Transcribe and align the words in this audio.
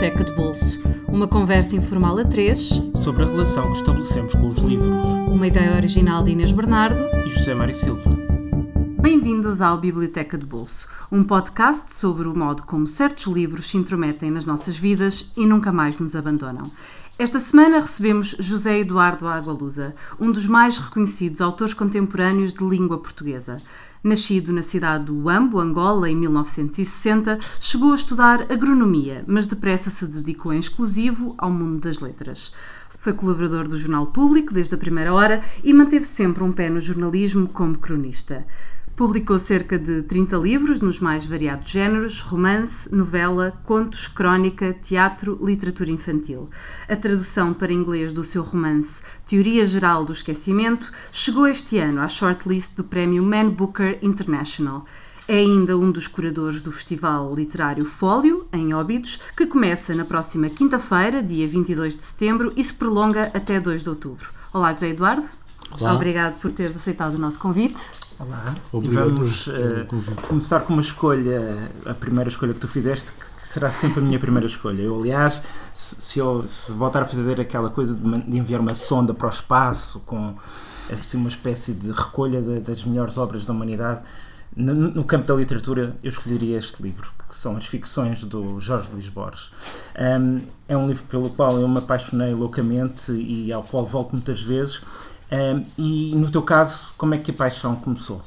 Biblioteca 0.00 0.24
de 0.24 0.32
Bolso. 0.32 0.80
Uma 1.08 1.28
conversa 1.28 1.76
informal 1.76 2.16
a 2.16 2.24
três 2.24 2.70
sobre 2.94 3.22
a 3.22 3.26
relação 3.26 3.70
que 3.70 3.76
estabelecemos 3.76 4.34
com 4.34 4.46
os 4.46 4.58
livros. 4.60 5.04
Uma 5.28 5.46
ideia 5.46 5.76
original 5.76 6.22
de 6.22 6.30
Inês 6.30 6.52
Bernardo 6.52 7.02
e 7.22 7.28
José 7.28 7.54
Mário 7.54 7.74
Silva. 7.74 8.10
Bem-vindos 8.98 9.60
ao 9.60 9.76
Biblioteca 9.76 10.38
de 10.38 10.46
Bolso, 10.46 10.88
um 11.12 11.22
podcast 11.22 11.94
sobre 11.94 12.26
o 12.26 12.34
modo 12.34 12.62
como 12.62 12.86
certos 12.86 13.26
livros 13.26 13.68
se 13.68 13.76
intrometem 13.76 14.30
nas 14.30 14.46
nossas 14.46 14.78
vidas 14.78 15.32
e 15.36 15.44
nunca 15.44 15.70
mais 15.70 15.98
nos 15.98 16.16
abandonam. 16.16 16.62
Esta 17.18 17.38
semana 17.38 17.80
recebemos 17.80 18.34
José 18.38 18.78
Eduardo 18.78 19.28
Agualusa, 19.28 19.94
um 20.18 20.32
dos 20.32 20.46
mais 20.46 20.78
reconhecidos 20.78 21.42
autores 21.42 21.74
contemporâneos 21.74 22.54
de 22.54 22.64
língua 22.64 22.96
portuguesa. 22.96 23.58
Nascido 24.02 24.50
na 24.50 24.62
cidade 24.62 25.04
do 25.04 25.24
Huambo, 25.24 25.60
Angola, 25.60 26.08
em 26.08 26.16
1960, 26.16 27.38
chegou 27.60 27.92
a 27.92 27.94
estudar 27.94 28.46
agronomia, 28.50 29.22
mas 29.26 29.44
depressa 29.46 29.90
se 29.90 30.06
dedicou 30.06 30.54
em 30.54 30.58
exclusivo 30.58 31.34
ao 31.36 31.50
mundo 31.50 31.80
das 31.80 32.00
letras. 32.00 32.50
Foi 32.98 33.12
colaborador 33.12 33.68
do 33.68 33.78
Jornal 33.78 34.06
Público 34.06 34.54
desde 34.54 34.74
a 34.74 34.78
primeira 34.78 35.12
hora 35.12 35.42
e 35.62 35.74
manteve 35.74 36.06
sempre 36.06 36.42
um 36.42 36.50
pé 36.50 36.70
no 36.70 36.80
jornalismo 36.80 37.46
como 37.46 37.76
cronista. 37.76 38.46
Publicou 39.00 39.38
cerca 39.38 39.78
de 39.78 40.02
30 40.02 40.36
livros 40.36 40.80
nos 40.80 41.00
mais 41.00 41.24
variados 41.24 41.70
géneros: 41.70 42.20
romance, 42.20 42.94
novela, 42.94 43.58
contos, 43.64 44.06
crónica, 44.06 44.74
teatro, 44.74 45.40
literatura 45.42 45.90
infantil. 45.90 46.50
A 46.86 46.94
tradução 46.94 47.54
para 47.54 47.72
inglês 47.72 48.12
do 48.12 48.22
seu 48.22 48.42
romance 48.42 49.02
Teoria 49.26 49.64
Geral 49.64 50.04
do 50.04 50.12
Esquecimento 50.12 50.92
chegou 51.10 51.46
este 51.46 51.78
ano 51.78 52.02
à 52.02 52.08
shortlist 52.08 52.76
do 52.76 52.84
prémio 52.84 53.22
Man 53.22 53.48
Booker 53.48 53.98
International. 54.02 54.84
É 55.26 55.38
ainda 55.38 55.78
um 55.78 55.90
dos 55.90 56.06
curadores 56.06 56.60
do 56.60 56.70
Festival 56.70 57.34
Literário 57.34 57.86
Fólio, 57.86 58.46
em 58.52 58.74
Óbidos, 58.74 59.18
que 59.34 59.46
começa 59.46 59.94
na 59.94 60.04
próxima 60.04 60.50
quinta-feira, 60.50 61.22
dia 61.22 61.48
22 61.48 61.96
de 61.96 62.02
setembro, 62.02 62.52
e 62.54 62.62
se 62.62 62.74
prolonga 62.74 63.30
até 63.32 63.58
2 63.58 63.82
de 63.82 63.88
outubro. 63.88 64.28
Olá, 64.52 64.74
José 64.74 64.90
Eduardo. 64.90 65.26
Olá. 65.80 65.94
Obrigado 65.94 66.38
por 66.38 66.50
teres 66.52 66.76
aceitado 66.76 67.14
o 67.14 67.18
nosso 67.18 67.38
convite. 67.38 68.09
Olá. 68.20 68.54
Obrigado 68.70 69.08
e 69.08 69.12
vamos 69.14 69.46
uh, 69.46 70.26
começar 70.28 70.60
com 70.60 70.74
uma 70.74 70.82
escolha, 70.82 71.40
a 71.86 71.94
primeira 71.94 72.28
escolha 72.28 72.52
que 72.52 72.60
tu 72.60 72.68
fizeste, 72.68 73.12
que 73.12 73.48
será 73.48 73.70
sempre 73.70 74.00
a 74.00 74.02
minha 74.02 74.18
primeira 74.18 74.46
escolha. 74.46 74.82
Eu, 74.82 75.00
aliás, 75.00 75.42
se, 75.72 76.02
se 76.02 76.18
eu 76.18 76.46
se 76.46 76.70
voltar 76.72 77.00
a 77.00 77.06
fazer 77.06 77.40
aquela 77.40 77.70
coisa 77.70 77.94
de, 77.94 78.36
enviar 78.36 78.60
uma 78.60 78.74
sonda 78.74 79.14
para 79.14 79.26
o 79.26 79.30
espaço 79.30 80.00
com 80.00 80.34
assim, 80.92 81.16
uma 81.16 81.30
espécie 81.30 81.72
de 81.72 81.90
recolha 81.92 82.42
de, 82.42 82.60
das 82.60 82.84
melhores 82.84 83.16
obras 83.16 83.46
da 83.46 83.54
humanidade, 83.54 84.02
no, 84.54 84.74
no, 84.74 85.04
campo 85.04 85.26
da 85.26 85.34
literatura 85.34 85.96
eu 86.02 86.10
escolheria 86.10 86.58
este 86.58 86.82
livro, 86.82 87.10
que 87.26 87.34
são 87.34 87.56
as 87.56 87.64
ficções 87.64 88.22
do 88.22 88.60
Jorge 88.60 88.90
Luís 88.92 89.08
Borges. 89.08 89.50
Um, 89.98 90.42
é 90.68 90.76
um 90.76 90.86
livro 90.86 91.04
pelo 91.04 91.30
qual 91.30 91.58
eu 91.58 91.66
me 91.66 91.78
apaixonei 91.78 92.34
loucamente 92.34 93.12
e 93.12 93.50
ao 93.50 93.62
qual 93.62 93.86
volto 93.86 94.12
muitas 94.12 94.42
vezes 94.42 94.82
e 95.78 96.14
no 96.16 96.30
teu 96.30 96.42
caso, 96.42 96.92
como 96.96 97.14
é 97.14 97.18
que 97.18 97.30
a 97.30 97.34
paixão 97.34 97.76
começou? 97.76 98.20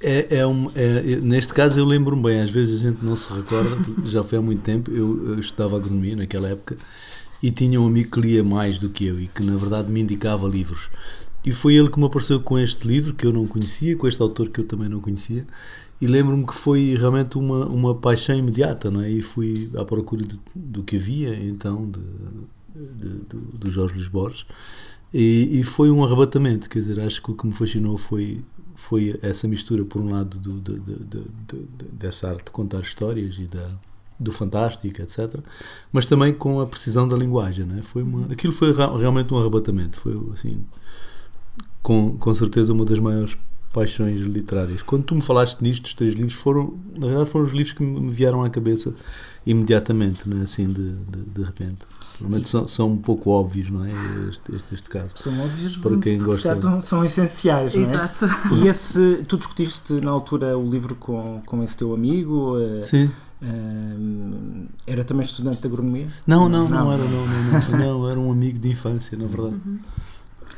É, 0.00 0.38
é, 0.38 0.46
um, 0.46 0.68
é 0.74 1.16
neste 1.16 1.54
caso 1.54 1.78
eu 1.78 1.84
lembro-me 1.84 2.22
bem, 2.22 2.40
às 2.40 2.50
vezes 2.50 2.80
a 2.80 2.88
gente 2.88 3.02
não 3.02 3.16
se 3.16 3.32
recorda, 3.32 3.76
já 4.04 4.22
foi 4.22 4.38
há 4.38 4.42
muito 4.42 4.60
tempo, 4.60 4.90
eu, 4.90 5.28
eu 5.28 5.40
estudava 5.40 5.76
agronomia 5.76 6.14
naquela 6.14 6.48
época 6.48 6.76
e 7.42 7.50
tinha 7.50 7.80
um 7.80 7.86
amigo 7.86 8.10
que 8.10 8.20
lia 8.20 8.44
mais 8.44 8.78
do 8.78 8.90
que 8.90 9.06
eu 9.06 9.18
e 9.18 9.28
que 9.28 9.44
na 9.44 9.56
verdade 9.56 9.90
me 9.90 10.00
indicava 10.00 10.46
livros. 10.46 10.90
E 11.44 11.52
foi 11.52 11.74
ele 11.74 11.90
que 11.90 11.98
me 11.98 12.06
apareceu 12.06 12.40
com 12.40 12.58
este 12.58 12.88
livro 12.88 13.12
que 13.12 13.26
eu 13.26 13.32
não 13.32 13.46
conhecia, 13.46 13.96
com 13.96 14.08
este 14.08 14.20
autor 14.22 14.48
que 14.48 14.60
eu 14.60 14.66
também 14.66 14.88
não 14.88 15.00
conhecia, 15.00 15.46
e 16.00 16.06
lembro-me 16.06 16.46
que 16.46 16.54
foi 16.54 16.94
realmente 16.98 17.38
uma, 17.38 17.66
uma 17.66 17.94
paixão 17.94 18.36
imediata, 18.36 18.90
não 18.90 19.00
é? 19.00 19.10
E 19.10 19.20
fui 19.20 19.70
à 19.76 19.84
procura 19.84 20.22
de, 20.22 20.38
do 20.54 20.82
que 20.82 20.96
havia 20.96 21.34
então 21.34 21.90
de, 21.90 22.00
de, 22.74 23.08
do, 23.26 23.40
do 23.58 23.70
Jorge 23.70 23.94
Luís 23.94 24.08
Borges 24.08 24.46
e, 25.16 25.60
e, 25.60 25.62
foi 25.62 25.92
um 25.92 26.04
arrebatamento, 26.04 26.68
quer 26.68 26.80
dizer, 26.80 26.98
acho 26.98 27.22
que 27.22 27.30
o 27.30 27.36
que 27.36 27.46
me 27.46 27.52
fascinou 27.52 27.96
foi, 27.96 28.42
foi 28.74 29.16
essa 29.22 29.46
mistura, 29.46 29.84
por 29.84 30.02
um 30.02 30.10
lado, 30.10 30.36
do, 30.38 30.54
do, 30.54 30.76
do, 30.76 31.68
dessa 31.92 32.28
arte 32.28 32.46
de 32.46 32.50
contar 32.50 32.80
histórias 32.80 33.38
e 33.38 33.46
da, 33.46 33.70
do 34.18 34.32
fantástico, 34.32 34.84
etc., 35.00 35.38
mas 35.92 36.06
também 36.06 36.34
com 36.34 36.60
a 36.60 36.66
precisão 36.66 37.06
da 37.06 37.16
linguagem. 37.16 37.64
Né? 37.64 37.80
Foi 37.80 38.02
uma, 38.02 38.26
aquilo 38.32 38.52
foi 38.52 38.72
realmente 38.72 39.32
um 39.32 39.38
arrebatamento, 39.38 40.00
foi 40.00 40.20
assim, 40.32 40.64
com, 41.80 42.16
com 42.18 42.34
certeza 42.34 42.72
uma 42.72 42.84
das 42.84 42.98
maiores 42.98 43.38
paixões 43.72 44.20
literárias. 44.20 44.82
Quando 44.82 45.04
tu 45.04 45.14
me 45.14 45.22
falaste 45.22 45.60
nisto, 45.60 45.86
os 45.86 45.94
três 45.94 46.14
livros 46.14 46.34
foram, 46.34 46.76
na 46.92 47.06
verdade, 47.06 47.30
foram 47.30 47.44
os 47.44 47.52
livros 47.52 47.72
que 47.72 47.84
me 47.84 48.10
vieram 48.10 48.42
à 48.42 48.50
cabeça 48.50 48.92
imediatamente, 49.46 50.28
né? 50.28 50.42
assim, 50.42 50.66
de, 50.66 50.96
de, 50.96 51.22
de 51.22 51.42
repente. 51.42 51.86
Provavelmente 52.18 52.48
são, 52.48 52.68
são 52.68 52.92
um 52.92 52.96
pouco 52.96 53.30
óbvios, 53.30 53.70
não 53.70 53.84
é? 53.84 53.90
Este, 54.28 54.54
este, 54.54 54.74
este 54.74 54.88
caso. 54.88 55.10
São 55.16 55.36
óbvios 55.40 55.76
para 55.76 55.96
quem 55.98 56.18
gosta. 56.18 56.60
São, 56.60 56.80
são 56.80 57.04
essenciais, 57.04 57.74
não 57.74 57.82
é? 57.82 57.90
Exato. 57.90 58.26
E 58.54 58.68
esse, 58.68 59.24
tu 59.26 59.36
discutiste 59.36 59.94
na 59.94 60.12
altura 60.12 60.56
o 60.56 60.70
livro 60.70 60.94
com, 60.94 61.42
com 61.44 61.62
esse 61.62 61.76
teu 61.76 61.92
amigo? 61.92 62.56
Eh, 62.60 62.82
Sim. 62.82 63.10
Uh, 63.42 64.68
era 64.86 65.02
também 65.02 65.24
estudante 65.24 65.60
de 65.60 65.66
agronomia? 65.66 66.06
Não, 66.24 66.48
não, 66.48 66.68
não, 66.68 66.84
não 66.84 66.92
era, 66.92 67.02
não, 67.02 67.26
não, 67.26 67.60
não, 67.60 67.78
não, 67.78 68.10
era 68.10 68.20
um 68.20 68.30
amigo 68.30 68.58
de 68.60 68.68
infância, 68.68 69.18
na 69.18 69.26
verdade. 69.26 69.56
Uhum. 69.66 69.78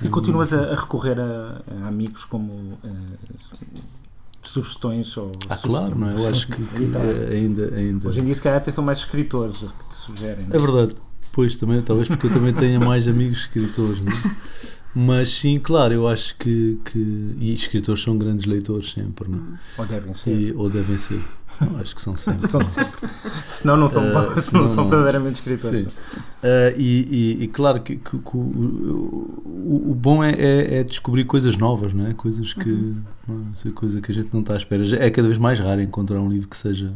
E 0.03 0.09
continuas 0.11 0.53
a, 0.53 0.73
a 0.73 0.75
recorrer 0.75 1.19
a, 1.19 1.63
a, 1.85 1.89
amigos 1.89 2.27
como 2.27 2.53
uh, 2.53 3.19
sugestões 4.43 5.17
ou 5.17 5.33
ah, 5.49 5.57
claro, 5.57 5.99
não 5.99 6.11
é? 6.11 6.15
Eu 6.15 6.29
acho 6.29 6.47
que, 6.49 6.63
que 6.63 6.85
ainda, 7.33 7.75
ainda. 7.75 8.09
Hoje 8.09 8.21
em 8.21 8.25
dia, 8.25 8.35
se 8.35 8.43
calhar, 8.43 8.59
até 8.59 8.71
são 8.71 8.85
mais 8.85 8.99
escritores 8.99 9.61
que 9.61 9.89
te 9.89 9.95
sugerem. 9.95 10.47
É? 10.51 10.57
é 10.57 10.59
verdade. 10.59 10.95
Pois, 11.37 11.55
também, 11.55 11.83
talvez 11.83 12.09
porque 12.09 12.29
eu 12.29 12.33
também 12.33 12.55
tenha 12.55 12.81
mais 12.81 13.07
amigos 13.07 13.41
escritores, 13.41 14.01
não 14.01 14.11
é? 14.11 14.37
Mas 14.95 15.35
sim, 15.35 15.59
claro, 15.59 15.93
eu 15.93 16.09
acho 16.09 16.35
que, 16.39 16.79
que. 16.83 16.99
E 17.39 17.53
escritores 17.53 18.03
são 18.03 18.17
grandes 18.17 18.47
leitores 18.47 18.93
sempre, 18.93 19.31
não 19.31 19.41
é? 19.41 19.43
Ou 19.77 19.87
devem 19.87 20.15
ser. 20.15 20.35
E, 20.35 20.53
ou 20.53 20.71
devem 20.71 20.97
ser. 20.97 21.21
Eu 21.61 21.79
acho 21.79 21.95
que 21.95 22.01
são 22.01 22.17
sempre. 22.17 22.49
são 22.49 22.65
sempre. 22.65 23.07
Senão 23.49 23.77
não 23.77 23.87
são, 23.87 24.03
uh, 24.03 24.41
senão 24.41 24.63
não, 24.63 24.69
são 24.75 24.89
verdadeiramente 24.89 25.35
escritores. 25.35 25.93
Sim. 25.93 26.19
Uh, 26.19 26.79
e, 26.79 27.05
e, 27.11 27.45
e, 27.45 27.49
claro 27.49 27.83
que, 27.83 27.97
que, 27.97 28.19
que 28.19 28.37
o, 28.37 28.41
o, 28.41 29.91
o, 29.91 29.95
bom 29.95 30.25
é, 30.25 30.33
é, 30.33 30.79
é, 30.79 30.85
descobrir 30.85 31.25
coisas 31.25 31.59
novas, 31.59 31.93
não 31.93 32.07
é? 32.07 32.15
Coisas 32.15 32.55
que. 32.55 32.71
Uhum. 32.71 33.03
Não, 33.29 33.47
é? 33.63 33.71
coisa 33.73 34.01
que 34.01 34.11
a 34.11 34.15
gente 34.15 34.31
não 34.33 34.41
está 34.41 34.55
à 34.55 34.57
espera. 34.57 34.83
É 34.97 35.11
cada 35.11 35.29
vez 35.29 35.37
mais 35.37 35.59
raro 35.59 35.83
encontrar 35.83 36.19
um 36.19 36.31
livro 36.31 36.49
que 36.49 36.57
seja. 36.57 36.95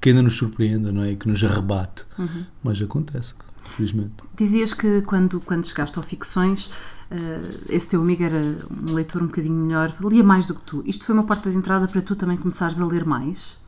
que 0.00 0.08
ainda 0.08 0.22
nos 0.22 0.36
surpreenda, 0.36 0.90
não 0.90 1.02
é? 1.02 1.12
E 1.12 1.16
que 1.16 1.28
nos 1.28 1.44
arrebate. 1.44 2.04
Uhum. 2.18 2.44
Mas 2.64 2.80
acontece 2.80 3.34
felizmente. 3.72 4.14
Dizias 4.36 4.74
que 4.74 5.02
quando, 5.02 5.40
quando 5.40 5.66
chegaste 5.66 5.98
ao 5.98 6.02
Ficções, 6.02 6.66
uh, 6.66 6.72
esse 7.68 7.88
teu 7.88 8.00
amigo 8.00 8.22
era 8.22 8.40
um 8.40 8.94
leitor 8.94 9.22
um 9.22 9.26
bocadinho 9.26 9.54
melhor, 9.54 9.94
lia 10.02 10.22
mais 10.22 10.46
do 10.46 10.54
que 10.54 10.62
tu. 10.62 10.82
Isto 10.86 11.04
foi 11.04 11.14
uma 11.14 11.24
porta 11.24 11.50
de 11.50 11.56
entrada 11.56 11.86
para 11.86 12.00
tu 12.02 12.16
também 12.16 12.36
começares 12.36 12.80
a 12.80 12.86
ler 12.86 13.04
mais? 13.04 13.60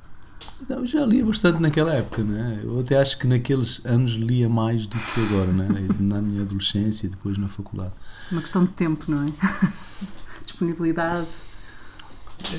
Não, 0.69 0.84
já 0.84 1.04
lia 1.04 1.25
bastante 1.25 1.60
naquela 1.60 1.93
época, 1.93 2.22
né? 2.22 2.60
Eu 2.62 2.81
até 2.81 2.98
acho 2.98 3.19
que 3.19 3.26
naqueles 3.26 3.81
anos 3.84 4.12
lia 4.12 4.48
mais 4.48 4.87
do 4.87 4.97
que 4.97 5.20
agora, 5.26 5.53
né? 5.53 5.69
Na 5.98 6.20
minha 6.20 6.43
adolescência 6.43 7.06
e 7.06 7.10
depois 7.10 7.38
na 7.38 7.48
faculdade. 7.48 7.93
Uma 8.31 8.41
questão 8.41 8.64
de 8.64 8.72
tempo, 8.72 9.04
não 9.09 9.25
é? 9.25 9.26
Disponibilidade. 10.44 11.26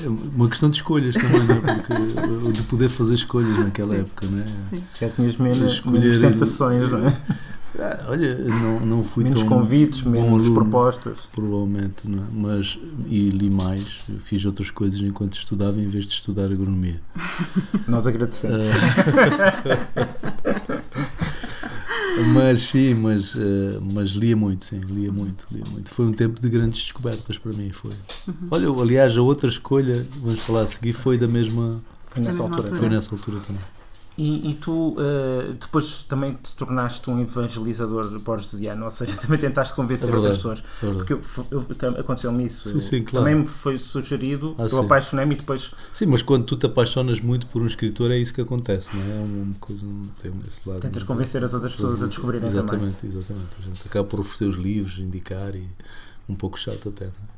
É 0.02 0.08
uma 0.08 0.48
questão 0.48 0.68
de 0.68 0.76
escolhas 0.76 1.14
também, 1.14 1.44
não 1.44 1.54
é? 1.54 1.74
Porque, 1.76 2.52
de 2.52 2.62
poder 2.64 2.88
fazer 2.88 3.14
escolhas 3.14 3.56
naquela 3.58 3.94
Sim. 3.94 4.00
época, 4.00 4.26
não 4.26 4.38
é? 4.40 4.46
Sim. 4.46 4.84
Já 4.98 5.08
tinhas 5.08 5.36
menos, 5.36 5.82
menos 5.82 6.18
tentações, 6.18 6.90
não 6.90 7.06
é? 7.06 7.16
Ah, 7.78 8.06
olha, 8.08 8.34
não, 8.38 8.80
não 8.80 9.04
fui 9.04 9.24
menos 9.24 9.40
tão 9.40 9.48
convites, 9.48 10.02
menos 10.02 10.42
aluno, 10.44 10.54
propostas. 10.54 11.18
Provavelmente, 11.32 12.08
não 12.08 12.18
é? 12.18 12.26
Mas, 12.32 12.78
e 13.06 13.28
li 13.28 13.50
mais, 13.50 14.04
fiz 14.20 14.44
outras 14.46 14.70
coisas 14.70 15.00
enquanto 15.00 15.36
estudava 15.36 15.78
em 15.80 15.88
vez 15.88 16.06
de 16.06 16.12
estudar 16.12 16.50
agronomia. 16.50 17.00
Nós 17.86 18.06
agradecemos. 18.06 18.56
Uh, 18.56 20.32
mas 22.24 22.62
sim, 22.62 22.94
mas, 22.94 23.34
uh, 23.34 23.82
mas 23.92 24.10
lia 24.10 24.36
muito, 24.36 24.64
sim, 24.64 24.80
lia 24.80 25.12
muito, 25.12 25.46
lia 25.50 25.64
muito. 25.70 25.90
Foi 25.90 26.06
um 26.06 26.12
tempo 26.12 26.40
de 26.40 26.48
grandes 26.48 26.82
descobertas 26.82 27.38
para 27.38 27.52
mim, 27.52 27.70
foi. 27.70 27.92
Uhum. 28.28 28.34
Olha, 28.50 28.82
aliás, 28.82 29.16
a 29.16 29.22
outra 29.22 29.48
escolha, 29.48 30.06
vamos 30.20 30.40
falar 30.40 30.62
a 30.62 30.66
seguir, 30.66 30.92
foi 30.92 31.18
da 31.18 31.28
mesma... 31.28 31.80
Foi 32.06 32.22
nessa 32.22 32.42
altura. 32.42 32.62
altura. 32.62 32.78
Foi 32.78 32.88
nessa 32.88 33.14
altura 33.14 33.40
também. 33.40 33.62
E, 34.18 34.50
e, 34.50 34.54
tu 34.54 34.94
uh, 34.94 35.52
depois 35.60 36.02
também 36.04 36.38
te 36.42 36.54
tornaste 36.56 37.10
um 37.10 37.20
evangelizador 37.20 38.18
borgesiano, 38.20 38.84
ou 38.84 38.90
seja, 38.90 39.14
também 39.20 39.38
tentaste 39.38 39.74
convencer 39.74 40.08
é 40.08 40.12
verdade, 40.12 40.34
outras 40.42 40.60
pessoas. 40.62 40.82
É 40.82 40.96
porque 40.96 41.84
aconteceu-me 42.00 42.46
isso. 42.46 42.70
Sim, 42.70 42.80
sim, 42.80 43.02
claro. 43.02 43.26
Também 43.26 43.42
me 43.42 43.46
foi 43.46 43.78
sugerido, 43.78 44.54
ah, 44.58 44.66
eu 44.70 44.80
apaixonei-me 44.80 45.34
e 45.34 45.38
depois. 45.38 45.74
Sim, 45.92 46.06
mas 46.06 46.22
quando 46.22 46.44
tu 46.44 46.56
te 46.56 46.64
apaixonas 46.64 47.20
muito 47.20 47.46
por 47.46 47.60
um 47.60 47.66
escritor, 47.66 48.10
é 48.10 48.16
isso 48.16 48.32
que 48.32 48.40
acontece, 48.40 48.96
não 48.96 49.04
é? 49.04 49.16
É 49.16 49.20
uma 49.20 49.54
coisa, 49.60 49.86
tem 50.22 50.32
esse 50.46 50.66
lado. 50.66 50.80
Tentas 50.80 51.02
convencer 51.02 51.44
as 51.44 51.52
outras 51.52 51.72
pessoas 51.72 52.02
a 52.02 52.06
descobrirem 52.06 52.48
exatamente, 52.48 52.96
também. 52.96 53.16
Exatamente, 53.16 53.48
A 53.60 53.62
gente 53.62 53.86
acaba 53.86 54.08
por 54.08 54.20
oferecer 54.20 54.46
os 54.46 54.56
livros, 54.56 54.98
indicar 54.98 55.54
e 55.54 55.68
um 56.26 56.34
pouco 56.34 56.58
chato 56.58 56.88
até. 56.88 57.04
Não 57.04 57.12
é? 57.12 57.35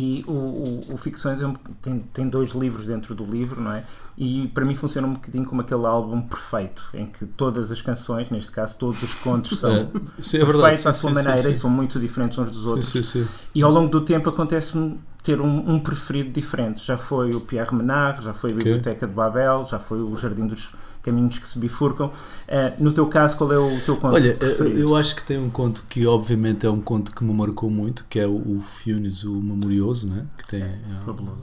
E 0.00 0.24
o, 0.28 0.32
o, 0.32 0.94
o 0.94 0.96
Ficções 0.96 1.40
é 1.40 1.46
um, 1.46 1.54
tem, 1.82 1.98
tem 1.98 2.28
dois 2.28 2.50
livros 2.50 2.86
dentro 2.86 3.16
do 3.16 3.24
livro, 3.24 3.60
não 3.60 3.72
é? 3.72 3.82
E 4.16 4.46
para 4.54 4.64
mim 4.64 4.76
funciona 4.76 5.08
um 5.08 5.14
bocadinho 5.14 5.44
como 5.44 5.60
aquele 5.60 5.84
álbum 5.86 6.20
perfeito, 6.20 6.88
em 6.94 7.06
que 7.06 7.26
todas 7.26 7.72
as 7.72 7.82
canções, 7.82 8.30
neste 8.30 8.52
caso 8.52 8.76
todos 8.76 9.02
os 9.02 9.14
contos, 9.14 9.58
são 9.58 9.70
É, 9.70 9.88
sim, 10.22 10.38
é 10.38 10.46
perfeitos 10.46 10.86
à 10.86 10.92
sua 10.92 11.10
sim, 11.10 11.14
maneira 11.14 11.42
sim, 11.42 11.50
e 11.50 11.54
são 11.54 11.68
muito 11.68 11.98
diferentes 11.98 12.38
uns 12.38 12.48
dos 12.48 12.64
outros. 12.64 12.92
Sim, 12.92 13.02
sim, 13.02 13.24
sim. 13.24 13.28
E 13.52 13.60
ao 13.60 13.72
longo 13.72 13.90
do 13.90 14.00
tempo 14.00 14.28
acontece-me 14.28 15.00
ter 15.22 15.40
um, 15.40 15.74
um 15.74 15.80
preferido 15.80 16.30
diferente. 16.30 16.84
Já 16.84 16.96
foi 16.96 17.34
o 17.34 17.40
Pierre 17.40 17.74
Menard, 17.74 18.24
já 18.24 18.32
foi 18.32 18.52
a. 18.52 18.54
Biblioteca 18.54 19.04
de 19.06 19.12
Babel, 19.12 19.66
já 19.66 19.78
foi 19.80 20.00
o 20.00 20.14
Jardim 20.16 20.46
dos 20.46 20.72
Caminhos 21.02 21.38
que 21.38 21.48
se 21.48 21.58
bifurcam. 21.58 22.10
Eh, 22.46 22.74
no 22.78 22.92
teu 22.92 23.06
caso, 23.06 23.36
qual 23.36 23.52
é 23.52 23.58
o 23.58 23.80
teu 23.84 23.96
conto 23.96 24.14
Olha, 24.14 24.34
preferido? 24.36 24.78
eu 24.78 24.96
acho 24.96 25.14
que 25.16 25.22
tem 25.24 25.38
um 25.38 25.48
conto 25.50 25.84
que 25.88 26.06
obviamente 26.06 26.66
é 26.66 26.70
um 26.70 26.80
conto 26.80 27.14
que 27.14 27.24
me 27.24 27.32
marcou 27.32 27.70
muito, 27.70 28.04
que 28.08 28.18
é 28.18 28.26
o, 28.26 28.34
o 28.36 28.60
Funes, 28.60 29.24
o 29.24 29.32
Memorioso, 29.40 30.06
né? 30.08 30.26
que 30.36 30.46
tem 30.48 30.62
é, 30.62 30.78
Fabuloso. 31.06 31.38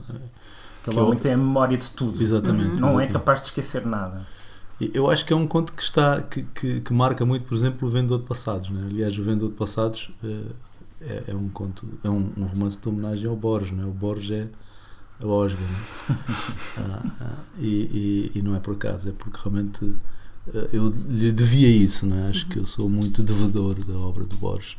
que 0.84 0.90
Aquele 0.90 0.98
eu- 0.98 1.06
homem 1.06 1.18
tem 1.18 1.32
a 1.32 1.36
memória 1.36 1.76
de 1.76 1.90
tudo. 1.90 2.22
Exatamente. 2.22 2.80
Não 2.80 3.00
é 3.00 3.06
capaz 3.06 3.40
de 3.40 3.46
esquecer 3.48 3.84
nada. 3.86 4.26
Eu 4.92 5.10
acho 5.10 5.24
que 5.24 5.32
é 5.32 5.36
um 5.36 5.46
conto 5.46 5.72
que 5.72 5.82
está 5.82 6.20
que, 6.20 6.42
que, 6.42 6.80
que 6.80 6.92
marca 6.92 7.24
muito, 7.24 7.46
por 7.46 7.54
exemplo, 7.56 7.88
o 7.88 7.90
Vendedor 7.90 8.18
de 8.20 8.26
Passados. 8.26 8.68
Né? 8.68 8.86
Aliás, 8.90 9.18
o 9.18 9.22
Vendedor 9.22 9.48
de 9.48 9.54
Passados 9.56 10.10
eh, 10.22 10.40
é, 11.00 11.24
é 11.28 11.34
um 11.34 11.48
conto, 11.48 11.88
é 12.04 12.10
um, 12.10 12.30
um 12.36 12.44
romance 12.44 12.78
de 12.78 12.86
homenagem 12.88 13.26
ao 13.28 13.34
Borges. 13.34 13.72
Né? 13.72 13.84
O 13.84 13.90
Borges 13.90 14.30
é 14.30 14.48
a 15.20 15.26
Osga. 15.26 15.58
Ah, 16.78 17.02
ah, 17.20 17.44
e, 17.58 18.30
e, 18.34 18.38
e 18.38 18.42
não 18.42 18.54
é 18.54 18.60
por 18.60 18.74
acaso, 18.74 19.08
é 19.08 19.12
porque 19.12 19.38
realmente 19.42 19.94
eh, 20.54 20.68
eu 20.72 20.88
lhe 20.90 21.32
devia 21.32 21.68
isso. 21.68 22.06
Né? 22.06 22.28
Acho 22.30 22.46
que 22.46 22.58
eu 22.58 22.66
sou 22.66 22.88
muito 22.88 23.22
devedor 23.22 23.74
da 23.84 23.98
obra 23.98 24.24
do 24.24 24.36
Borges 24.36 24.76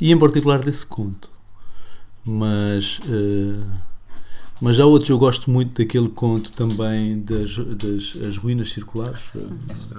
e, 0.00 0.10
em 0.12 0.18
particular, 0.18 0.60
desse 0.60 0.86
conto. 0.86 1.30
Mas. 2.24 3.00
eh, 3.08 3.87
mas 4.60 4.76
já 4.76 4.84
outros, 4.86 5.08
eu 5.10 5.18
gosto 5.18 5.50
muito 5.50 5.80
daquele 5.80 6.08
conto 6.08 6.50
também 6.52 7.20
das, 7.20 7.56
das 7.56 8.28
as 8.28 8.36
ruínas 8.36 8.72
circulares, 8.72 9.18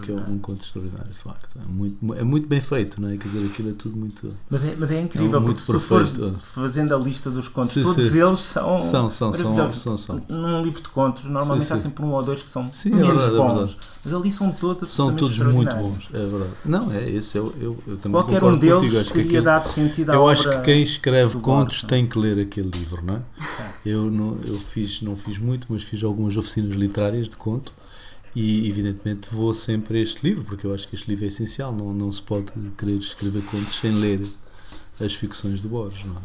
que 0.03 0.11
é 0.11 0.15
um 0.15 0.37
conto 0.39 0.61
extraordinário, 0.63 1.11
de 1.11 1.17
facto. 1.17 1.57
É 1.57 1.67
muito, 1.71 2.13
é 2.15 2.23
muito 2.23 2.47
bem 2.47 2.59
feito, 2.61 3.01
não 3.01 3.09
é? 3.09 3.17
Quer 3.17 3.27
dizer, 3.29 3.45
aquilo 3.45 3.69
é 3.69 3.73
tudo 3.73 3.95
muito. 3.97 4.33
Mas 4.49 4.65
é, 4.65 4.75
mas 4.77 4.91
é 4.91 5.01
incrível, 5.01 5.27
É 5.27 5.29
um 5.29 5.31
porque 5.43 5.45
muito 5.45 5.61
se 5.61 5.71
tu 5.71 5.79
fores 5.79 6.09
perfeito. 6.11 6.39
fazendo 6.39 6.95
a 6.95 6.97
lista 6.97 7.29
dos 7.31 7.47
contos, 7.47 7.71
Sim, 7.71 7.83
todos 7.83 8.11
sim. 8.11 8.19
eles 8.21 8.39
são, 8.39 8.77
São, 8.77 9.09
são, 9.09 9.33
são, 9.33 9.71
são, 9.71 9.97
são. 9.97 10.21
Num 10.29 10.61
livro 10.61 10.81
de 10.81 10.89
contos, 10.89 11.25
normalmente 11.25 11.65
Sim, 11.65 11.73
há 11.73 11.77
sempre 11.77 12.03
um 12.05 12.11
ou 12.11 12.23
dois 12.23 12.41
que 12.43 12.49
são 12.49 12.71
Sim, 12.71 12.89
é 12.93 12.95
menos 12.95 13.13
verdade, 13.23 13.33
é 13.35 13.37
bons. 13.37 13.55
verdade. 13.55 13.77
Mas 14.03 14.13
ali 14.13 14.31
são 14.31 14.51
todos 14.51 14.89
São 14.91 15.13
todos 15.15 15.37
muito 15.39 15.75
bons, 15.75 16.07
é 16.13 16.19
verdade. 16.19 16.51
Não, 16.65 16.91
é 16.91 17.09
esse, 17.09 17.37
eu, 17.37 17.53
eu, 17.59 17.77
eu 17.87 17.97
também 17.97 18.13
Qualquer 18.21 18.37
um 18.37 18.51
concordo 18.51 18.59
deles 18.59 18.79
contigo. 18.81 18.97
Acho 18.99 19.07
que 19.07 19.13
teria 19.13 19.27
aquilo, 19.27 19.43
dado 19.43 19.65
sentido 19.67 20.09
à 20.11 20.15
eu 20.15 20.27
acho 20.27 20.49
que 20.49 20.59
quem 20.61 20.81
escreve 20.81 21.33
contos 21.39 21.81
Borges. 21.81 21.83
tem 21.83 22.05
que 22.07 22.17
ler 22.17 22.39
aquele 22.39 22.69
livro, 22.69 23.03
não 23.03 23.15
é? 23.15 23.21
Eu, 23.85 24.09
não, 24.09 24.37
eu 24.49 24.55
fiz, 24.57 25.01
não 25.01 25.15
fiz 25.15 25.37
muito, 25.37 25.67
mas 25.69 25.83
fiz 25.83 26.03
algumas 26.03 26.35
oficinas 26.37 26.75
literárias 26.75 27.29
de 27.29 27.35
conto 27.37 27.73
e, 28.35 28.67
evidentemente, 28.69 29.29
vou 29.31 29.53
sempre 29.53 29.97
a 29.97 30.01
este 30.01 30.21
livro, 30.23 30.43
porque 30.43 30.65
eu 30.67 30.73
acho 30.73 30.87
que 30.87 30.95
este 30.95 31.07
livro 31.09 31.25
é 31.25 31.27
essencial. 31.29 31.73
Não, 31.73 31.93
não 31.93 32.11
se 32.11 32.21
pode 32.21 32.51
querer 32.77 32.97
escrever 32.97 33.41
contos 33.43 33.75
sem 33.79 33.91
ler 33.91 34.21
as 34.99 35.13
ficções 35.13 35.61
do 35.61 35.69
Borges, 35.69 36.05
não 36.05 36.15
é? 36.17 36.19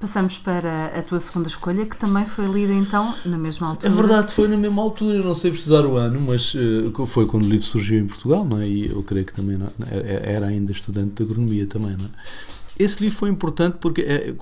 Passamos 0.00 0.36
para 0.36 0.86
a 0.98 1.02
tua 1.02 1.18
segunda 1.18 1.48
escolha, 1.48 1.86
que 1.86 1.96
também 1.96 2.26
foi 2.26 2.46
lida 2.46 2.74
então 2.74 3.14
na 3.24 3.38
mesma 3.38 3.68
É 3.68 3.70
altura. 3.70 3.92
verdade, 3.92 4.32
foi 4.34 4.48
na 4.48 4.56
mesma 4.56 4.82
altura, 4.82 5.16
eu 5.18 5.24
não 5.24 5.34
sei 5.34 5.50
precisar 5.50 5.86
o 5.86 5.96
ano, 5.96 6.20
mas 6.20 6.52
eh, 6.54 7.06
foi 7.06 7.24
quando 7.26 7.44
o 7.44 7.48
livro 7.48 7.64
surgiu 7.64 8.00
em 8.00 8.06
Portugal, 8.06 8.44
não 8.44 8.58
é? 8.60 8.68
E 8.68 8.90
eu 8.90 9.02
creio 9.02 9.24
que 9.24 9.32
também 9.32 9.56
não- 9.56 9.72
era 9.90 10.08
era 10.30 10.46
ainda 10.46 10.72
estudante 10.72 11.14
de 11.14 11.22
agronomia 11.22 11.66
também, 11.66 11.96
não 11.96 12.04
é? 12.04 12.08
Esse 12.78 13.02
livro 13.04 13.16
foi 13.18 13.28
importante 13.30 13.76
porque, 13.80 14.00
é, 14.02 14.34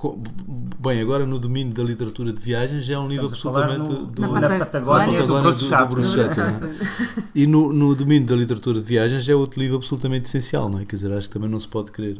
bem, 0.79 0.99
agora 1.01 1.23
no 1.25 1.37
domínio 1.37 1.71
da 1.73 1.83
literatura 1.83 2.33
de 2.33 2.41
viagens 2.41 2.83
já 2.85 2.95
é 2.95 2.99
um 2.99 3.07
livro 3.07 3.27
Estamos 3.31 3.57
absolutamente 3.57 3.89
no- 4.01 4.05
do, 4.07 4.21
Na 4.21 4.27
na 4.27 4.41
Pata- 4.41 4.59
Patagónia, 4.65 5.05
na 5.05 5.11
do 5.11 5.17
Patagónia 5.17 5.51
do- 5.51 5.57
do 5.59 5.65
Chato. 5.65 5.89
Grosso 5.91 6.17
não 6.17 6.23
é? 6.23 6.33
Chato, 6.35 6.61
não 6.61 7.23
E 7.35 7.45
no, 7.47 7.71
no 7.71 7.93
domínio 7.95 8.27
da 8.27 8.35
literatura 8.35 8.79
de 8.79 8.85
viagens 8.85 9.29
é 9.29 9.35
outro 9.35 9.59
livro 9.59 9.75
absolutamente 9.77 10.25
essencial, 10.27 10.67
não 10.67 10.79
é? 10.79 10.85
Quer 10.85 10.95
dizer, 10.95 11.11
acho 11.11 11.27
que 11.27 11.33
também 11.33 11.49
não 11.49 11.59
se 11.59 11.67
pode 11.67 11.91
querer 11.91 12.19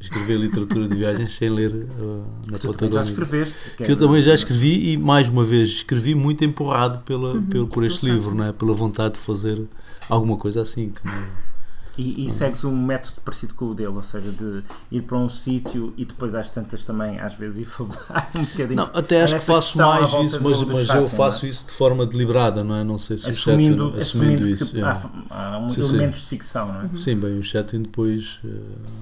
escrever 0.00 0.38
literatura 0.38 0.88
de 0.88 0.96
viagens 0.96 1.34
sem 1.34 1.50
ler 1.50 1.70
uh, 1.74 2.24
na 2.50 2.56
já 2.56 2.68
Patagónia. 2.68 3.02
escreveste. 3.02 3.54
Que 3.76 3.92
eu 3.92 3.96
também 3.98 4.22
já 4.22 4.32
escrevi 4.32 4.92
e 4.92 4.96
mais 4.96 5.28
uma 5.28 5.44
vez 5.44 5.68
escrevi 5.68 6.14
muito 6.14 6.42
empurrado 6.42 7.00
pela, 7.00 7.38
pelo, 7.42 7.66
por 7.66 7.84
este 7.84 8.06
livro, 8.06 8.34
não 8.34 8.46
é? 8.46 8.52
pela 8.52 8.72
vontade 8.72 9.14
de 9.14 9.20
fazer 9.20 9.62
alguma 10.08 10.38
coisa 10.38 10.62
assim. 10.62 10.88
Que 10.88 11.02
E, 11.98 12.24
e 12.24 12.30
segues 12.30 12.64
um 12.64 12.74
método 12.74 13.20
parecido 13.24 13.54
com 13.54 13.66
o 13.66 13.74
dele, 13.74 13.88
ou 13.90 14.02
seja, 14.02 14.30
de 14.30 14.62
ir 14.90 15.02
para 15.02 15.18
um 15.18 15.28
sítio 15.28 15.92
e 15.96 16.04
depois 16.04 16.34
às 16.34 16.48
tantas 16.48 16.84
também, 16.84 17.18
às 17.20 17.34
vezes, 17.34 17.58
ir 17.58 17.64
fabular 17.66 18.28
um 18.34 18.42
bocadinho. 18.44 18.76
Não, 18.76 18.90
até 18.94 19.22
acho 19.22 19.34
É 19.34 19.38
que 19.38 19.44
faço 19.44 19.76
mais 19.78 20.08
isso, 20.12 20.40
mas, 20.42 20.60
do 20.60 20.66
mas 20.68 20.88
eu 20.88 21.08
faço 21.08 21.46
isso 21.46 21.66
de 21.66 21.72
forma 21.72 22.06
deliberada, 22.06 22.64
não 22.64 22.76
é? 22.76 22.84
Não 22.84 22.96
sei 22.98 23.18
se 23.18 23.28
assumindo, 23.28 23.86
o 23.86 23.86
Chatwin, 23.88 24.00
assumindo 24.02 24.48
isso. 24.48 24.70
que 24.72 24.80
é. 24.80 24.82
há, 24.84 25.00
há 25.30 25.58
um- 25.58 25.68
Sim, 25.68 25.82
sim. 25.82 25.88
elementos 25.96 26.20
de 26.22 26.26
ficção, 26.28 26.72
não 26.72 26.82
é? 26.82 26.88
Sim, 26.96 27.16
bem, 27.16 27.38
o 27.38 27.42
Chatwin 27.42 27.82
depois. 27.82 28.40
eh, 28.44 28.48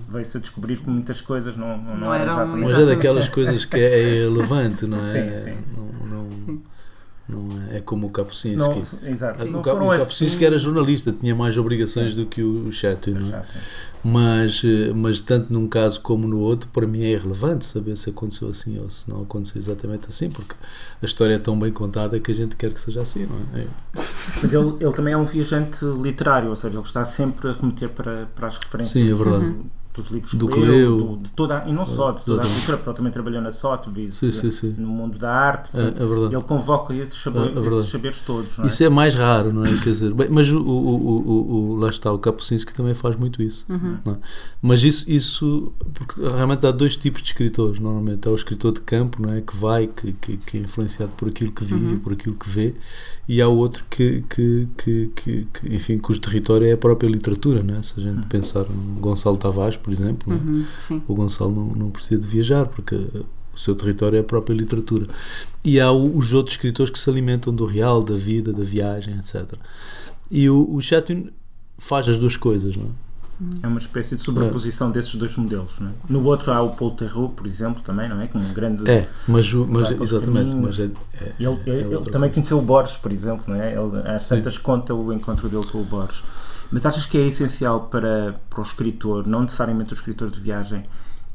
Veio-se 0.09 0.37
a 0.37 0.41
descobrir 0.41 0.77
que 0.79 0.89
muitas 0.89 1.21
coisas 1.21 1.57
não, 1.57 1.77
não, 1.79 1.97
Não 1.97 2.15
eram 2.15 2.25
eram 2.25 2.33
exatamente. 2.43 2.67
Mas 2.69 2.79
é 2.79 2.87
daquelas 2.87 3.29
coisas 3.29 3.65
que 3.65 3.77
é, 3.79 4.19
é 4.19 4.23
relevante, 4.29 4.87
não 4.87 4.99
é? 5.05 5.13
Sim, 5.13 5.37
sim, 5.53 5.59
sim. 5.67 5.75
Não, 5.77 5.89
Sim. 5.89 6.08
Não 7.29 7.47
é, 7.71 7.77
é 7.77 7.81
como 7.81 8.07
o 8.07 8.11
não- 8.11 8.83
exato, 9.11 9.45
o 9.45 9.63
Ka- 9.63 9.75
o 9.75 9.91
assim- 9.91 9.99
Kapusinski 10.05 10.45
era 10.47 10.59
jornalista, 10.59 11.13
tinha 11.13 11.35
mais 11.35 11.59
obrigações 11.59 12.15
do 12.15 12.25
que 12.25 12.43
o 12.43 12.73
Chatwin, 12.73 13.15
não 13.15 13.35
é? 13.37 13.43
Mas, 14.03 14.63
eh, 14.65 14.93
mas 14.95 15.21
tanto 15.21 15.53
num 15.53 15.67
caso 15.69 16.01
como 16.01 16.27
no 16.27 16.39
outro, 16.39 16.71
para 16.73 16.87
mim 16.87 17.03
é 17.03 17.11
irrelevante 17.13 17.67
saber 17.67 17.97
se 17.97 18.11
aconteceu 18.11 18.49
assim 18.49 18.79
ou 18.79 18.89
se 18.89 19.11
não 19.11 19.23
aconteceu 19.23 19.61
exatamente 19.61 20.09
assim, 20.09 20.31
porque 20.31 20.55
a 21.03 21.05
história 21.05 21.35
é 21.35 21.39
tão 21.39 21.59
bem 21.59 21.73
contada 21.73 22.19
que 22.19 22.31
a 22.31 22.35
gente 22.35 22.57
quer 22.57 22.73
que 22.73 22.81
seja 22.81 23.03
assim, 23.03 23.27
não 23.27 23.61
é? 23.61 23.67
Mas 24.43 24.53
ele, 24.53 24.77
ele 24.81 24.93
também 24.93 25.13
é 25.13 25.17
um 25.17 25.25
viajante 25.27 25.85
literário, 26.01 26.49
ou 26.49 26.57
seja, 26.57 26.79
ele 26.79 26.87
está 26.87 27.05
sempre 27.05 27.49
a 27.49 27.53
remeter 27.53 27.89
para, 27.91 28.27
para 28.35 28.47
as 28.47 28.57
referências 28.57 28.93
Sim, 29.07 29.11
é 29.11 29.15
verdade. 29.15 29.53
do- 29.53 29.78
dos 30.03 30.11
livros 30.11 30.35
Do 30.35 30.49
que 30.49 30.59
leu, 30.59 30.67
leu. 30.69 30.97
do- 30.99 31.17
de 31.19 31.31
toda, 31.33 31.65
e 31.67 31.73
não 31.73 31.85
só, 31.87 32.13
de 32.13 32.25
toda 32.25 32.43
a 32.43 32.47
cultura, 32.47 32.77
porque 32.77 32.91
ele 32.91 32.97
também 32.97 33.13
trabalhou 33.13 33.43
na 33.43 33.51
Sotheby's, 33.53 34.15
Sim, 34.15 34.31
sim, 34.31 34.51
sim. 34.51 34.75
no 34.79 34.89
mundo 34.89 35.19
da 35.19 35.33
arte, 35.33 35.71
É, 35.75 35.81
é 35.81 36.35
ele 36.35 36.43
convoca 36.43 36.95
esses, 36.95 37.15
saber- 37.21 37.39
É, 37.41 37.43
é 37.47 37.51
verdade. 37.53 37.77
esses 37.79 37.91
saberes 37.91 38.21
todos, 38.23 38.57
não 38.59 38.65
é? 38.65 38.69
Isso 38.69 38.85
é 38.85 38.89
mais 38.89 39.15
raro, 39.15 39.53
não 39.53 39.65
é? 39.65 39.77
Quer 39.79 39.91
dizer, 39.91 40.15
bem, 40.15 40.29
mas 40.31 40.49
o, 40.51 40.59
o, 40.59 40.63
o, 40.63 41.29
o, 41.29 41.55
o- 41.73 41.77
lá 41.77 41.89
está, 41.91 42.13
o 42.13 42.19
Kapusinski 42.19 42.75
também 42.75 42.95
faz 42.95 43.17
muito 43.17 43.43
isso. 43.43 43.65
não 43.69 44.13
é? 44.15 44.17
Mas 44.63 44.83
isso, 44.83 45.11
isso, 45.11 45.73
porque 45.95 46.21
realmente 46.21 46.67
há 46.67 46.71
dois 46.71 46.97
tipos 46.97 47.23
de 47.23 47.29
escritores, 47.29 47.79
normalmente. 47.79 48.27
Há 48.27 48.31
o 48.31 48.35
escritor 48.35 48.73
de 48.73 48.81
campo, 48.81 49.21
não 49.23 49.33
é? 49.33 49.41
Que 49.41 49.57
vai, 49.57 49.87
que, 49.87 50.13
que, 50.13 50.37
que 50.37 50.59
é 50.59 50.61
influenciado 50.61 51.13
por 51.15 51.29
aquilo 51.29 51.53
que 51.53 51.65
vive, 51.65 51.97
por 51.97 52.13
aquilo 52.13 52.35
que 52.37 52.49
vê, 52.49 52.75
e 53.29 53.43
há 53.43 53.47
o 53.49 53.57
outro 53.59 53.85
que, 53.91 54.25
que, 54.31 54.67
que, 54.79 55.11
que, 55.15 55.47
que, 55.53 55.75
enfim, 55.75 55.99
cujo 55.99 56.19
território 56.19 56.67
é 56.67 56.73
a 56.73 56.79
própria 56.79 57.09
literatura, 57.09 57.63
não 57.63 57.77
é? 57.77 57.83
Se 57.83 57.95
a 57.99 58.03
gente 58.03 58.27
pensar 58.29 58.65
no 58.65 58.95
Gonçalo 59.01 59.37
Tavares, 59.37 59.77
por 59.77 59.93
exemplo, 59.93 60.33
é? 60.33 60.37
Uhum, 60.37 60.65
o 61.07 61.15
Gonçalo 61.15 61.53
não, 61.55 61.67
não 61.75 61.91
precisa 61.91 62.19
de 62.21 62.27
viajar 62.27 62.67
porque 62.67 62.95
o 62.97 63.59
seu 63.59 63.75
território 63.75 64.17
é 64.17 64.21
a 64.21 64.25
própria 64.25 64.55
literatura 64.55 65.07
e 65.65 65.79
há 65.81 65.91
o- 65.93 66.17
os 66.17 66.33
outros 66.33 66.55
escritores 66.55 66.91
que 66.91 66.99
se 66.99 67.11
alimentam 67.11 67.55
do 67.55 67.67
real, 67.67 68.03
da 68.03 68.15
vida, 68.15 68.53
da 68.53 68.65
viagem, 68.65 69.15
etc 69.19 69.53
e 70.31 70.49
o, 70.49 70.75
o 70.75 70.81
Chatwin 70.81 71.31
faz 71.79 72.09
as 72.09 72.17
duas 72.17 72.37
coisas 72.37 72.77
não 72.77 72.85
é? 72.85 72.89
É 73.63 73.69
uma 73.69 73.79
espécie 73.79 74.17
de 74.17 74.23
sobreposição 74.25 74.91
desses 74.91 75.15
dois 75.15 75.37
modelos. 75.37 75.79
Não 75.79 75.91
é? 75.91 75.93
No 76.09 76.25
outro 76.25 76.51
há 76.53 76.61
o 76.61 76.71
Paul 76.75 76.91
Theroux, 76.93 77.33
por 77.37 77.47
exemplo, 77.47 77.81
também, 77.83 78.09
não 78.09 78.21
é? 78.21 78.27
Com 78.27 78.39
um 78.39 78.53
grande. 78.53 78.91
é, 78.91 79.09
mas, 79.29 79.53
mas 79.53 79.91
exatamente 80.01 80.57
mas 80.57 80.79
é, 80.81 80.85
é- 81.21 81.35
Ele, 81.39 81.59
ele- 81.67 81.81
é 81.95 81.99
também 81.99 82.11
coisa. 82.13 82.35
conheceu 82.35 82.59
o 82.59 82.63
Borges, 82.63 82.97
por 82.97 83.13
exemplo, 83.13 83.45
não 83.47 83.55
é? 83.55 83.73
Ele, 83.75 84.09
às 84.09 84.27
Sim. 84.27 84.37
tantas 84.37 84.59
conta 84.59 84.93
o 84.95 85.13
encontro 85.13 85.49
dele 85.49 85.65
com 85.67 85.81
o 85.81 85.85
Borges. 85.85 86.23
Mas 86.71 86.85
achas 86.85 87.07
que 87.07 87.17
é 87.17 87.27
essencial 87.29 87.83
para, 87.83 88.39
para 88.51 88.59
o 88.59 88.63
escritor, 88.63 89.27
não 89.27 89.43
necessariamente 89.43 89.93
o 89.93 89.95
escritor 89.95 90.31
de 90.31 90.41
viagem, 90.41 90.85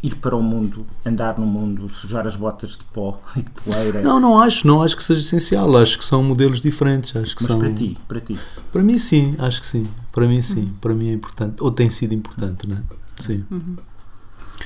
ir 0.04 0.16
para 0.18 0.36
o 0.36 0.44
mundo, 0.44 0.86
andar 1.06 1.40
no 1.40 1.46
mundo, 1.46 1.88
sujar 1.88 2.28
as 2.28 2.36
botas 2.36 2.72
de 2.72 2.84
pó 2.94 3.20
e 3.38 3.42
de 3.42 3.50
poeira? 3.50 4.02
não, 4.02 4.20
não 4.20 4.38
acho, 4.40 4.68
não 4.68 4.82
acho 4.84 4.98
que 4.98 5.04
seja 5.04 5.22
essencial 5.22 5.76
acho 5.78 5.98
que 5.98 6.04
são 6.06 6.22
modelos 6.22 6.60
diferentes 6.60 7.16
acho 7.16 7.36
que 7.36 7.44
Mas 7.44 7.52
são 7.52 7.60
para 7.60 7.72
ti, 7.74 7.98
para 8.08 8.20
ti. 8.20 8.38
para 8.72 8.84
mim 8.84 8.98
sim, 8.98 9.34
acho 9.40 9.62
que 9.62 9.66
sim 9.68 9.88
para 10.12 10.28
mim 10.28 10.42
sim, 10.42 10.74
para 10.82 10.94
mim 10.94 11.10
é 11.10 11.14
importante 11.14 11.64
ou 11.64 11.72
tem 11.72 11.90
sido 11.90 12.14
importante, 12.14 12.68
não 12.68 12.76
é? 12.76 12.82
sim 13.18 13.46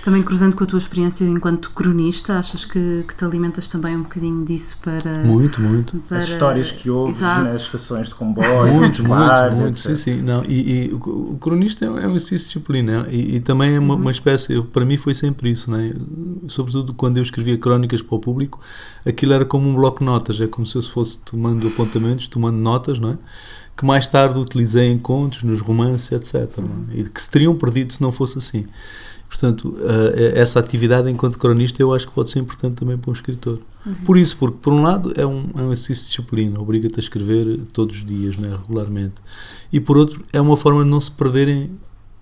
Também 0.03 0.23
cruzando 0.23 0.55
com 0.55 0.63
a 0.63 0.67
tua 0.67 0.79
experiência 0.79 1.25
enquanto 1.25 1.71
cronista, 1.71 2.37
achas 2.39 2.63
que, 2.65 3.03
que 3.07 3.15
te 3.15 3.25
alimentas 3.25 3.67
também 3.67 3.95
um 3.95 4.03
bocadinho 4.03 4.45
disso 4.45 4.77
para. 4.81 5.19
muito, 5.23 5.61
muito 5.61 5.97
para- 6.07 6.19
As 6.19 6.29
histórias 6.29 6.71
que 6.71 6.89
ouves 6.89 7.17
Exato. 7.17 7.43
nas 7.45 7.57
estações 7.61 8.09
de 8.09 8.15
comboio, 8.15 8.73
Muito, 8.73 9.01
nos 9.03 9.09
muito, 9.09 9.19
bares, 9.27 9.55
muito, 9.57 9.69
etc. 9.77 9.85
sim, 9.85 9.95
sim. 9.95 10.21
Não, 10.21 10.43
e, 10.47 10.87
e 10.87 10.93
o, 10.93 11.37
cronista 11.39 11.85
é 11.85 11.89
um 11.89 11.97
é 11.97 12.05
exercício 12.05 12.37
de 12.37 12.43
disciplina 12.45 13.07
e, 13.09 13.35
e 13.35 13.39
também 13.39 13.75
é 13.75 13.79
uma, 13.79 13.95
uma 13.95 14.11
espécie, 14.11 14.53
eu- 14.53 14.63
para 14.65 14.85
mim 14.85 14.97
foi 14.97 15.13
sempre 15.13 15.49
isso, 15.49 15.69
né? 15.69 15.93
sobretudo 16.47 16.93
quando 16.93 17.17
eu 17.17 17.23
escrevia 17.23 17.57
crónicas 17.57 18.01
para 18.01 18.15
o 18.15 18.19
público, 18.19 18.59
aquilo 19.05 19.33
era 19.33 19.45
como 19.45 19.67
um 19.69 19.75
bloco 19.75 19.99
de 19.99 20.05
notas, 20.05 20.39
é 20.39 20.47
como 20.47 20.65
se 20.65 20.75
eu 20.75 20.81
fosse 20.81 21.17
tomando 21.19 21.67
apontamentos, 21.67 22.27
tomando 22.27 22.57
notas, 22.57 22.99
não 22.99 23.11
é? 23.11 23.17
que 23.75 23.85
mais 23.85 24.07
tarde 24.07 24.39
utilizei 24.39 24.91
em 24.91 24.97
contos, 24.97 25.43
nos 25.43 25.59
romances, 25.61 26.11
etc. 26.11 26.49
não 26.57 26.85
é? 26.95 26.99
E 27.01 27.03
que 27.09 27.21
se 27.21 27.29
teriam 27.29 27.55
perdido 27.55 27.93
se 27.93 28.01
não 28.01 28.11
fosse 28.11 28.39
assim. 28.39 28.65
Portanto, 29.27 29.69
uh, 29.69 30.13
essa 30.35 30.59
atividade 30.59 31.09
enquanto 31.09 31.37
cronista 31.37 31.81
eu 31.81 31.93
acho 31.93 32.07
que 32.07 32.13
pode 32.13 32.29
ser 32.29 32.39
importante 32.39 32.75
também 32.75 32.97
para 32.97 33.11
um 33.11 33.13
escritor. 33.13 33.59
Uhum. 33.85 33.93
Por 34.05 34.17
isso, 34.17 34.37
porque 34.37 34.57
por 34.61 34.73
um 34.73 34.81
lado 34.81 35.11
é 35.15 35.25
um, 35.25 35.49
é 35.55 35.61
um 35.61 35.71
exercício 35.71 36.03
de 36.03 36.09
disciplina, 36.09 36.59
obriga-te 36.59 36.99
a 36.99 37.03
escrever 37.03 37.59
todos 37.73 37.97
os 37.97 38.05
dias, 38.05 38.37
né, 38.37 38.57
regularmente. 38.61 39.15
E 39.71 39.79
por 39.79 39.97
outro, 39.97 40.23
é 40.31 40.39
uma 40.39 40.55
forma 40.55 40.83
de 40.83 40.89
não 40.89 40.99
se 40.99 41.11
perderem 41.11 41.71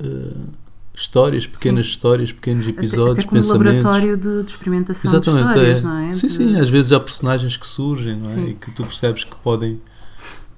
uh, 0.02 0.50
histórias, 0.96 1.46
pequenas 1.46 1.86
sim. 1.86 1.92
histórias, 1.92 2.32
pequenos 2.32 2.68
episódios, 2.68 3.20
até, 3.20 3.22
até 3.22 3.30
como 3.30 3.42
pensamentos. 3.42 3.84
laboratório 3.84 4.18
de, 4.18 4.44
de 4.44 4.52
experimentação 4.52 5.12
Exatamente, 5.12 5.44
de 5.44 5.50
histórias, 5.50 5.80
é. 5.80 5.84
não 5.84 5.98
é? 5.98 6.14
Sim, 6.14 6.30
sim, 6.30 6.60
às 6.60 6.70
vezes 6.70 6.92
há 6.92 7.00
personagens 7.00 7.58
que 7.58 7.68
surgem, 7.68 8.16
não 8.16 8.32
é? 8.32 8.50
E 8.50 8.54
que 8.54 8.72
tu 8.72 8.84
percebes 8.84 9.24
que 9.24 9.36
podem, 9.36 9.80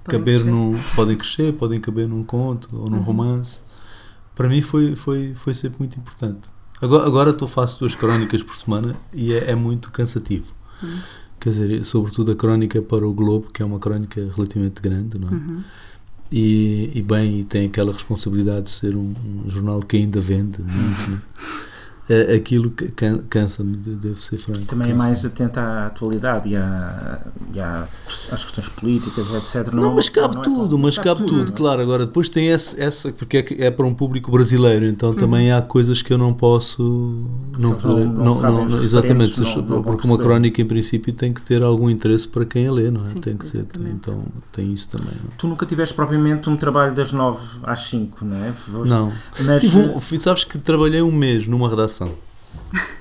podem 0.04 0.20
caber 0.20 0.42
crescer. 0.42 0.52
num, 0.52 0.80
podem 0.96 1.18
crescer, 1.18 1.54
podem 1.54 1.80
caber 1.80 2.08
num 2.08 2.24
conto 2.24 2.70
ou 2.72 2.90
num 2.90 2.98
uhum. 2.98 3.04
romance. 3.04 3.67
Para 4.38 4.48
mim 4.48 4.62
foi, 4.62 4.96
foi, 4.96 5.34
foi 5.34 5.54
sempre 5.54 5.80
muito 5.80 5.98
importante. 5.98 6.50
Agora, 6.80 7.08
agora 7.08 7.30
estou 7.32 7.48
faço 7.48 7.80
duas 7.80 7.96
crónicas 7.96 8.44
por 8.44 8.56
semana 8.56 8.96
e 9.12 9.34
é, 9.34 9.52
é 9.52 9.56
muito 9.56 9.92
cansativo. 9.92 10.54
Uhum. 10.82 11.00
Quer 11.40 11.50
dizer, 11.50 11.84
sobretudo 11.84 12.32
a 12.32 12.36
crónica 12.36 12.82
para 12.82 13.08
o 13.08 13.14
Globo, 13.14 13.52
que 13.52 13.64
é 13.64 13.66
uma 13.66 13.80
crónica 13.80 14.22
relativamente 14.36 14.82
grande, 14.82 15.20
não 15.20 15.28
é? 15.28 15.32
Uhum. 15.32 15.64
E, 16.32 16.92
e, 16.94 17.02
bem, 17.02 17.40
e 17.40 17.44
tem 17.44 17.66
aquela 17.66 17.92
responsabilidade 17.92 18.66
de 18.66 18.70
ser 18.72 18.96
um, 18.96 19.14
um 19.26 19.50
jornal 19.50 19.80
que 19.82 19.98
ainda 19.98 20.22
vende 20.22 20.62
muito. 20.62 21.22
É, 22.10 22.36
aquilo 22.36 22.72
que 22.72 22.90
cansa-me, 23.30 23.76
devo 23.76 24.22
ser 24.22 24.38
franco. 24.38 24.62
Também 24.62 24.92
é 24.92 24.94
mais 24.94 25.26
atento 25.26 25.60
à 25.60 25.88
atualidade 25.88 26.48
e, 26.48 26.56
à, 26.56 27.20
e 27.54 27.60
à, 27.60 27.86
às 28.32 28.46
questões 28.46 28.70
políticas, 28.70 29.28
etc. 29.34 29.74
Não, 29.74 29.84
não 29.84 29.96
mas 29.96 30.08
cabe 30.08 30.36
não 30.36 30.42
é 30.42 30.46
tudo, 30.46 30.78
é 30.78 30.80
mas 30.80 30.96
cabe, 30.96 31.08
cabe 31.10 31.20
tudo, 31.26 31.46
tudo 31.48 31.54
claro. 31.54 31.82
Agora, 31.82 32.06
depois 32.06 32.30
tem 32.30 32.48
essa, 32.48 32.82
essa 32.82 33.12
porque 33.12 33.38
é, 33.38 33.66
é, 33.66 33.72
para 33.72 33.86
um 33.86 33.94
público 33.94 34.32
brasileiro, 34.32 34.86
então 34.86 35.10
uhum. 35.10 35.16
também 35.16 35.52
há 35.52 35.62
coisas 35.62 36.02
que 36.02 36.14
eu 36.14 36.18
não 36.18 36.34
posso. 36.34 36.82
Não, 37.60 37.76
poder, 37.76 38.06
não, 38.06 38.42
não, 38.42 38.66
não 38.70 38.82
exatamente, 38.82 39.42
porque 39.84 40.08
uma 40.08 40.18
crónica, 40.18 40.62
em 40.62 40.66
princípio, 40.66 41.12
tem 41.12 41.34
que 41.34 41.42
ter 41.42 41.62
algum 41.62 41.90
interesse 41.90 42.26
para 42.26 42.46
quem 42.46 42.68
a 42.68 42.72
lê, 42.72 42.90
não 42.90 43.02
é? 43.02 43.06
Sim, 43.06 43.20
tem 43.20 43.36
que 43.36 43.46
ser, 43.48 43.66
então 43.86 44.24
tem 44.54 44.72
isso 44.72 44.88
também. 44.88 45.14
Tu 45.38 45.46
nunca 45.46 45.66
tiveste 45.66 45.94
propriamente 45.94 46.50
um 46.50 46.56
trabalho 46.56 46.96
das 46.96 47.12
nove 47.12 47.46
às 47.64 47.82
cinco, 47.82 48.24
não 48.24 48.38
é? 48.38 48.54
Não. 48.86 49.12
Mas, 49.44 49.62
Tive 49.62 49.78
um, 49.78 50.00
sabes 50.00 50.46
que 50.46 50.58
trabalhei 50.58 51.02
um 51.02 51.12
mês 51.12 51.46
numa 51.48 51.70
redação 51.70 51.97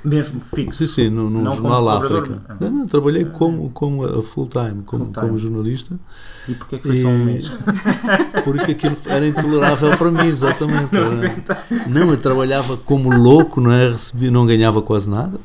mesmo 0.04 0.40
fixo? 0.40 0.86
Sim, 0.86 0.94
sim, 1.04 1.10
no, 1.10 1.28
no 1.28 1.44
Jornal 1.44 1.88
África. 1.88 2.40
Não, 2.60 2.70
não, 2.70 2.86
trabalhei 2.86 3.24
como, 3.24 3.68
como 3.70 4.04
a 4.04 4.22
full 4.22 4.46
time, 4.46 4.82
como, 4.84 5.04
full 5.04 5.12
time. 5.12 5.26
como 5.26 5.38
jornalista. 5.38 5.98
E 6.48 6.54
porquê 6.54 6.78
que 6.78 6.86
foi 6.86 6.96
e... 6.96 7.02
só 7.02 7.08
um 7.08 7.24
mês? 7.24 7.50
Porque 8.44 8.70
aquilo 8.72 8.96
era 9.06 9.26
intolerável 9.26 9.96
para 9.96 10.10
mim, 10.10 10.26
exatamente. 10.26 10.92
Não, 10.92 12.06
não, 12.06 12.10
eu 12.10 12.16
trabalhava 12.16 12.76
como 12.76 13.10
louco, 13.10 13.60
não 13.60 13.72
é? 13.72 13.90
Recebi, 13.90 14.30
não 14.30 14.46
ganhava 14.46 14.80
quase 14.80 15.10
nada. 15.10 15.40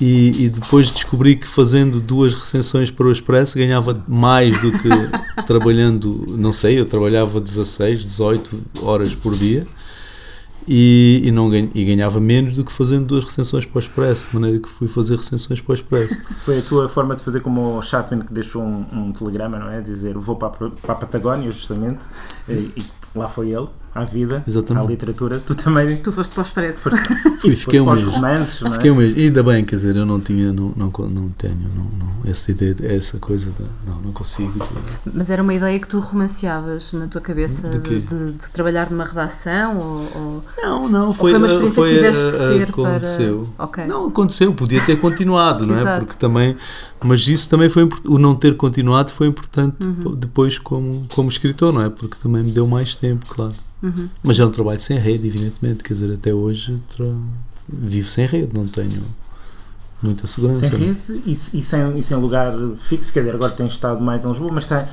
E, 0.00 0.44
e, 0.44 0.48
depois 0.50 0.90
descobri 0.90 1.36
que 1.36 1.48
fazendo 1.48 2.00
duas 2.00 2.34
recensões 2.34 2.90
para 2.90 3.06
o 3.06 3.12
Expresso 3.12 3.56
ganhava 3.56 4.04
mais 4.06 4.60
do 4.60 4.70
que 4.70 4.88
trabalhando, 5.46 6.26
não 6.36 6.52
sei, 6.52 6.78
eu 6.78 6.84
trabalhava 6.84 7.40
16, 7.40 8.02
18 8.02 8.62
horas 8.82 9.14
por 9.14 9.34
dia 9.34 9.66
e, 10.66 11.22
e, 11.24 11.30
não 11.30 11.48
ganha, 11.48 11.70
e 11.74 11.84
ganhava 11.84 12.20
menos 12.20 12.56
do 12.56 12.64
que 12.64 12.72
fazendo 12.72 13.06
duas 13.06 13.24
recensões 13.24 13.64
para 13.64 13.76
o 13.76 13.80
Expresso, 13.80 14.28
de 14.28 14.34
maneira 14.34 14.58
que 14.58 14.68
fui 14.68 14.88
fazer 14.88 15.16
recensões 15.16 15.60
para 15.60 15.70
o 15.72 15.74
Expresso. 15.74 16.20
Foi 16.44 16.58
a 16.58 16.62
tua 16.62 16.88
forma 16.88 17.14
de 17.14 17.22
fazer 17.22 17.40
como 17.40 17.78
o 17.78 17.82
Chapman 17.82 18.24
que 18.24 18.32
deixou 18.32 18.62
um, 18.62 18.86
um 18.92 19.12
telegrama, 19.12 19.58
não 19.58 19.70
é? 19.70 19.80
Dizer 19.80 20.14
vou 20.14 20.36
para 20.36 20.48
a, 20.48 20.70
para 20.70 20.92
a 20.92 20.96
Patagónia, 20.96 21.50
justamente, 21.50 22.04
e, 22.48 22.72
e 22.76 22.84
lá 23.14 23.28
foi 23.28 23.50
ele 23.50 23.68
à 24.00 24.04
vida, 24.04 24.42
Exatamente. 24.46 24.84
à 24.84 24.88
literatura. 24.88 25.38
Tu 25.38 25.54
também. 25.54 25.96
Tu 25.96 26.12
foste 26.12 26.32
para 26.32 26.42
o 26.42 26.44
Expresso. 26.44 26.90
Fui, 27.40 27.54
fiquei 27.54 27.80
um 27.80 27.90
mês. 27.90 28.04
romances, 28.04 28.60
não 28.62 28.70
é? 28.70 28.74
Fiquei 28.74 28.90
um 28.90 28.96
mês. 28.96 29.16
Ainda 29.16 29.42
bem, 29.42 29.64
quer 29.64 29.76
dizer, 29.76 29.96
eu 29.96 30.06
não 30.06 30.20
tinha, 30.20 30.52
não, 30.52 30.72
não, 30.76 30.92
não 31.08 31.28
tenho 31.30 31.56
não, 31.74 31.84
não, 31.84 32.30
essa 32.30 32.50
ideia, 32.50 32.74
essa 32.82 33.18
coisa, 33.18 33.50
de, 33.50 33.88
não, 33.88 34.00
não 34.00 34.12
consigo. 34.12 34.52
Mas 35.12 35.30
era 35.30 35.42
uma 35.42 35.54
ideia 35.54 35.78
que 35.78 35.88
tu 35.88 35.98
romanceavas 35.98 36.92
na 36.92 37.06
tua 37.06 37.20
cabeça 37.20 37.68
de, 37.68 37.78
de, 37.78 38.00
de, 38.00 38.32
de 38.32 38.50
trabalhar 38.50 38.90
numa 38.90 39.04
redação? 39.04 39.78
Ou, 39.78 40.08
ou, 40.14 40.42
não, 40.62 40.88
não, 40.88 41.12
foi, 41.12 41.32
foi 41.32 41.38
uma 41.38 41.46
experiência 41.46 41.74
foi, 41.74 41.90
que 41.90 41.96
tiveste 41.96 42.30
de 42.30 42.58
ter 42.58 42.70
aconteceu. 42.70 43.48
para. 43.56 43.66
Okay. 43.66 43.86
Não, 43.86 44.06
aconteceu, 44.08 44.54
podia 44.54 44.84
ter 44.84 45.00
continuado, 45.00 45.66
não 45.66 45.78
é? 45.78 45.98
Porque 45.98 46.14
também. 46.14 46.56
Mas 47.02 47.28
isso 47.28 47.48
também 47.48 47.68
foi 47.68 47.88
o 48.06 48.18
não 48.18 48.34
ter 48.34 48.56
continuado 48.56 49.10
foi 49.10 49.26
importante 49.26 49.84
uhum. 49.84 50.14
depois 50.14 50.58
como, 50.58 51.06
como 51.14 51.28
escritor, 51.28 51.72
não 51.72 51.82
é? 51.82 51.90
Porque 51.90 52.16
também 52.18 52.42
me 52.42 52.50
deu 52.50 52.66
mais 52.66 52.96
tempo, 52.96 53.26
claro. 53.28 53.54
Uhum. 53.82 54.08
Mas 54.22 54.38
é 54.38 54.44
um 54.44 54.50
trabalho 54.50 54.80
sem 54.80 54.98
rede, 54.98 55.26
evidentemente. 55.26 55.82
Quer 55.82 55.94
dizer, 55.94 56.12
até 56.12 56.32
hoje 56.32 56.80
tra... 56.94 57.04
vivo 57.68 58.08
sem 58.08 58.26
rede, 58.26 58.50
não 58.54 58.66
tenho 58.66 59.02
muita 60.02 60.26
segurança. 60.26 60.66
Sem 60.66 60.78
rede 60.78 61.22
e, 61.24 61.32
e, 61.32 61.62
sem, 61.62 61.98
e 61.98 62.02
sem 62.02 62.16
lugar 62.16 62.52
fixo, 62.78 63.12
quer 63.12 63.20
dizer, 63.20 63.34
agora 63.34 63.52
tens 63.52 63.72
estado 63.72 64.00
mais 64.00 64.24
em 64.24 64.28
Lisboa, 64.28 64.52
mas 64.52 64.66
tem, 64.66 64.84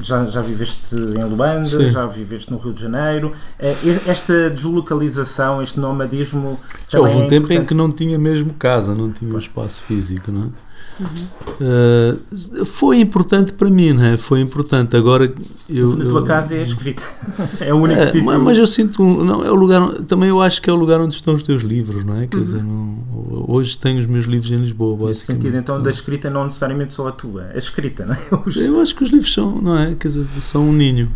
já, 0.00 0.24
já 0.26 0.40
viveste 0.40 0.94
em 0.94 1.24
Luanda, 1.24 1.68
Sim. 1.68 1.90
já 1.90 2.06
viveste 2.06 2.50
no 2.50 2.58
Rio 2.58 2.72
de 2.72 2.82
Janeiro. 2.82 3.32
Eh, 3.58 3.74
esta 4.06 4.50
deslocalização, 4.50 5.62
este 5.62 5.80
nomadismo. 5.80 6.58
Já 6.88 7.00
houve 7.00 7.16
um 7.16 7.24
é 7.24 7.26
tempo 7.26 7.46
importante. 7.46 7.62
em 7.62 7.64
que 7.66 7.74
não 7.74 7.90
tinha 7.90 8.18
mesmo 8.18 8.52
casa, 8.54 8.94
não 8.94 9.10
tinha 9.10 9.32
um 9.34 9.38
espaço 9.38 9.84
físico, 9.84 10.30
não 10.30 10.44
é? 10.44 10.67
Uh, 11.00 12.64
foi 12.64 12.98
importante 13.00 13.52
para 13.52 13.70
mim, 13.70 13.92
não 13.92 14.04
é? 14.04 14.16
Foi 14.16 14.40
importante. 14.40 14.96
Agora 14.96 15.32
eu. 15.68 15.96
Na 15.96 16.04
tua 16.04 16.24
casa 16.24 16.56
é 16.56 16.58
a 16.58 16.62
escrita. 16.62 17.02
é 17.60 17.72
o 17.72 17.76
único 17.76 18.00
é, 18.00 18.06
sítio. 18.06 18.24
Mas, 18.24 18.42
mas, 18.42 18.58
eu 18.58 18.66
sinto. 18.66 19.02
Não, 19.04 19.44
é 19.44 19.50
o 19.50 19.54
lugar. 19.54 19.92
Também 20.04 20.28
eu 20.28 20.42
acho 20.42 20.60
que 20.60 20.68
é 20.68 20.72
o 20.72 20.76
lugar 20.76 21.00
onde 21.00 21.14
estão 21.14 21.34
os 21.34 21.42
teus 21.42 21.62
livros, 21.62 22.04
não 22.04 22.20
é? 22.20 22.26
Quer 22.26 22.38
uhum. 22.38 22.42
dizer, 22.42 22.62
não, 22.64 23.44
hoje 23.46 23.78
tenho 23.78 24.00
os 24.00 24.06
meus 24.06 24.24
livros 24.26 24.50
em 24.50 24.56
Lisboa. 24.56 25.08
Nesse 25.08 25.24
sentido, 25.24 25.56
então, 25.56 25.80
da 25.80 25.90
escrita 25.90 26.28
não 26.28 26.44
necessariamente 26.46 26.90
só 26.90 27.08
a 27.08 27.12
tua, 27.12 27.46
a 27.54 27.58
escrita, 27.58 28.04
não 28.04 28.14
é? 28.14 28.18
Eu 28.58 28.80
acho 28.80 28.94
que 28.96 29.04
os 29.04 29.10
livros 29.10 29.32
são, 29.32 29.60
não 29.62 29.78
é? 29.78 29.94
Quer 29.94 30.08
dizer, 30.08 30.26
são 30.40 30.68
um 30.68 30.72
ninho. 30.72 31.08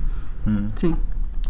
Hum. 0.47 0.69
Sim. 0.76 0.95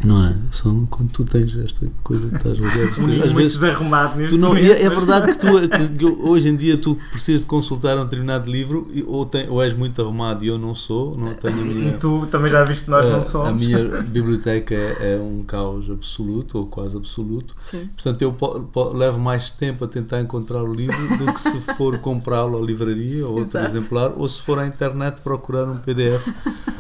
Não 0.05 0.25
é? 0.25 0.37
São 0.51 0.85
quando 0.87 1.11
tu 1.11 1.25
tens 1.25 1.57
esta 1.57 1.87
coisa 2.03 2.29
de 2.29 2.35
estás 2.35 2.59
rodeado. 2.59 3.25
Às 3.25 3.33
vezes 3.33 3.59
desarrumado 3.59 4.19
neste 4.19 4.37
não, 4.37 4.57
é, 4.57 4.83
é, 4.83 4.91
verdade 4.91 5.29
que, 5.33 5.39
tu, 5.39 5.47
que, 5.97 6.05
hoje 6.05 6.49
em 6.49 6.57
dia 6.57 6.77
tu 6.77 6.99
precisas 7.11 7.43
de 7.43 7.47
consultar 7.47 7.97
um 7.97 8.03
determinado 8.03 8.51
livro 8.51 8.91
ou, 9.07 9.25
tem, 9.25 9.49
ou 9.49 9.63
és 9.63 9.73
muito 9.73 10.03
arrumado 10.03 10.45
e 10.45 10.49
eu 10.49 10.59
não 10.59 10.75
sou, 10.75 11.17
não 11.17 11.33
tenho 11.33 11.61
a 11.61 11.65
minha. 11.65 11.89
E 11.91 11.99
tu 11.99 12.27
também 12.31 12.51
já 12.51 12.65
viste 12.65 12.85
que 12.87 12.91
nós 12.91 13.07
não 13.07 13.23
somos. 13.23 13.49
A 13.49 13.53
minha 13.53 13.79
biblioteca 14.03 14.75
é, 14.75 15.15
é, 15.15 15.19
um 15.21 15.45
caos 15.45 15.89
absoluto 15.89 16.59
ou 16.59 16.67
quase 16.67 16.97
absoluto. 16.97 17.55
Sim. 17.61 17.89
Portanto, 17.95 18.23
eu 18.23 18.33
po, 18.33 18.61
po, 18.61 18.93
levo 18.93 19.21
mais 19.21 19.51
tempo 19.51 19.85
a 19.85 19.89
tentar 19.89 20.21
encontrar 20.21 20.63
o 20.63 20.75
livro 20.75 21.17
do 21.17 21.33
que 21.33 21.41
se 21.41 21.61
for 21.77 21.97
comprá-lo 21.99 22.61
à 22.61 22.61
livraria 22.61 23.25
ou 23.25 23.39
outro 23.39 23.59
Exato. 23.59 23.67
exemplar 23.67 24.13
ou 24.17 24.29
se 24.29 24.43
for 24.43 24.59
à 24.59 24.67
internet 24.67 25.21
procurar 25.21 25.65
um 25.65 25.77
PDF 25.77 26.27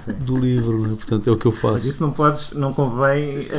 Sim. 0.04 0.12
do 0.20 0.36
livro. 0.36 0.80
Né? 0.80 0.88
Portanto, 0.96 1.28
é 1.28 1.32
o 1.32 1.36
que 1.36 1.46
eu 1.46 1.52
faço. 1.52 1.74
Mas 1.74 1.84
isso 1.84 2.02
não 2.02 2.10
podes, 2.10 2.52
não 2.52 2.72
convém 2.72 3.01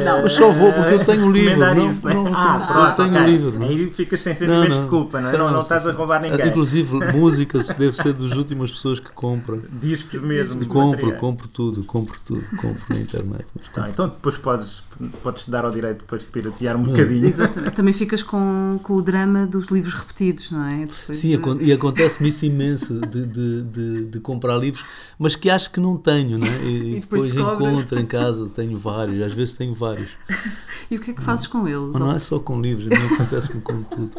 Não, 0.03 0.21
mas 0.23 0.33
só 0.33 0.51
vou 0.51 0.73
porque 0.73 0.93
eu 0.93 1.05
tenho 1.05 1.27
o 1.27 1.31
livro. 1.31 1.59
Não, 1.59 1.89
isso, 1.89 2.07
não, 2.07 2.23
não, 2.23 2.35
ah, 2.35 2.65
pronto, 2.67 3.01
eu 3.01 3.05
tenho 3.05 3.17
o 3.17 3.21
okay. 3.21 3.31
livro. 3.31 3.59
Não? 3.59 3.67
Aí 3.67 3.91
ficas 3.91 4.21
sem 4.21 4.35
sentimentos 4.35 4.81
de 4.81 4.87
culpa, 4.87 5.21
não 5.21 5.29
é? 5.29 5.37
Não, 5.37 5.51
não, 5.51 5.59
estás 5.59 5.87
a 5.87 5.91
roubar 5.91 6.21
ninguém. 6.21 6.47
Inclusive, 6.47 6.93
música 7.13 7.59
deve 7.77 7.93
ser 7.93 8.13
das 8.13 8.31
últimas 8.31 8.71
pessoas 8.71 8.99
que 8.99 9.11
compram. 9.11 9.61
Discos 9.81 10.21
mesmo. 10.21 10.65
Compro, 10.65 11.15
compro 11.15 11.47
tudo, 11.47 11.83
compro 11.83 12.19
tudo, 12.25 12.43
compro 12.57 12.83
na 12.89 12.97
internet. 12.97 13.45
Tá, 13.73 13.89
então 13.89 14.07
depois 14.07 14.37
podes, 14.37 14.83
podes 15.21 15.47
dar 15.47 15.65
ao 15.65 15.71
direito 15.71 15.99
depois 15.99 16.23
de 16.23 16.29
piratear 16.29 16.75
um 16.75 16.83
bocadinho. 16.83 17.25
Exatamente. 17.25 17.75
Também 17.75 17.93
ficas 17.93 18.23
com, 18.23 18.79
com 18.81 18.93
o 18.93 19.01
drama 19.01 19.45
dos 19.45 19.67
livros 19.67 19.93
repetidos, 19.93 20.51
não 20.51 20.67
é? 20.67 20.85
Depois 20.85 21.17
Sim, 21.17 21.37
de... 21.37 21.63
e 21.65 21.71
acontece-me 21.71 22.29
isso 22.29 22.45
imenso 22.45 22.99
de, 23.01 23.25
de, 23.25 23.63
de, 23.63 24.05
de, 24.05 24.19
comprar 24.19 24.57
livros, 24.57 24.85
mas 25.17 25.35
que 25.35 25.49
acho 25.49 25.71
que 25.71 25.79
não 25.79 25.97
tenho, 25.97 26.37
não 26.37 26.47
é? 26.47 26.63
E, 26.63 26.97
e 26.97 26.99
depois, 26.99 27.31
depois 27.31 27.57
encontro 27.57 27.99
em 27.99 28.05
casa, 28.05 28.49
tenho 28.49 28.77
vários, 28.77 29.21
às 29.21 29.32
vezes 29.33 29.53
tenho 29.55 29.73
vários. 29.73 30.11
E 30.91 30.97
o 30.97 30.99
que 30.99 31.11
é 31.11 31.13
que 31.13 31.23
fazes 31.23 31.47
com 31.47 31.67
eles? 31.67 31.89
Mas 31.93 31.99
não 31.99 32.11
é 32.11 32.19
só 32.19 32.37
com 32.37 32.61
livros, 32.61 32.87
acontece-me 32.91 33.61
com 33.61 33.81
tudo. 33.83 34.11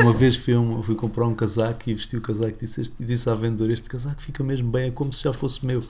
Uma 0.00 0.12
vez 0.12 0.34
fui, 0.34 0.54
uma, 0.54 0.82
fui, 0.82 0.94
comprar 0.96 1.26
um 1.26 1.34
casaco 1.34 1.88
e 1.88 1.94
vesti 1.94 2.16
o 2.16 2.20
casaco 2.20 2.56
e 2.56 2.66
disse, 2.66 2.92
e 2.98 3.04
disse 3.04 3.28
à 3.30 3.34
vendedora: 3.34 3.72
Este 3.72 3.88
casaco 3.88 4.20
fica 4.20 4.42
mesmo 4.42 4.70
bem, 4.72 4.88
é 4.88 4.90
como 4.90 5.12
se 5.12 5.22
já 5.22 5.32
fosse 5.32 5.64
meu. 5.64 5.84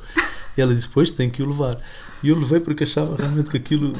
E 0.58 0.60
ela 0.60 0.74
disse: 0.74 0.88
Pois, 0.88 1.10
tem 1.10 1.30
que 1.30 1.42
o 1.42 1.46
levar. 1.46 1.78
E 2.22 2.28
eu 2.28 2.38
levei 2.38 2.60
porque 2.60 2.82
achava 2.82 3.16
realmente 3.16 3.48
que 3.48 3.56
aquilo 3.56 3.94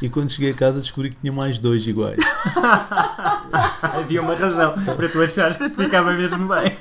e 0.00 0.10
quando 0.10 0.30
cheguei 0.30 0.50
a 0.50 0.54
casa 0.54 0.80
descobri 0.80 1.08
que 1.08 1.16
tinha 1.16 1.32
mais 1.32 1.58
dois 1.58 1.86
iguais. 1.86 2.18
Havia 3.80 4.20
uma 4.20 4.34
razão 4.34 4.74
para 4.94 5.08
tu 5.08 5.22
achares 5.22 5.56
que 5.56 5.70
ficava 5.70 6.12
mesmo 6.12 6.46
bem. 6.48 6.76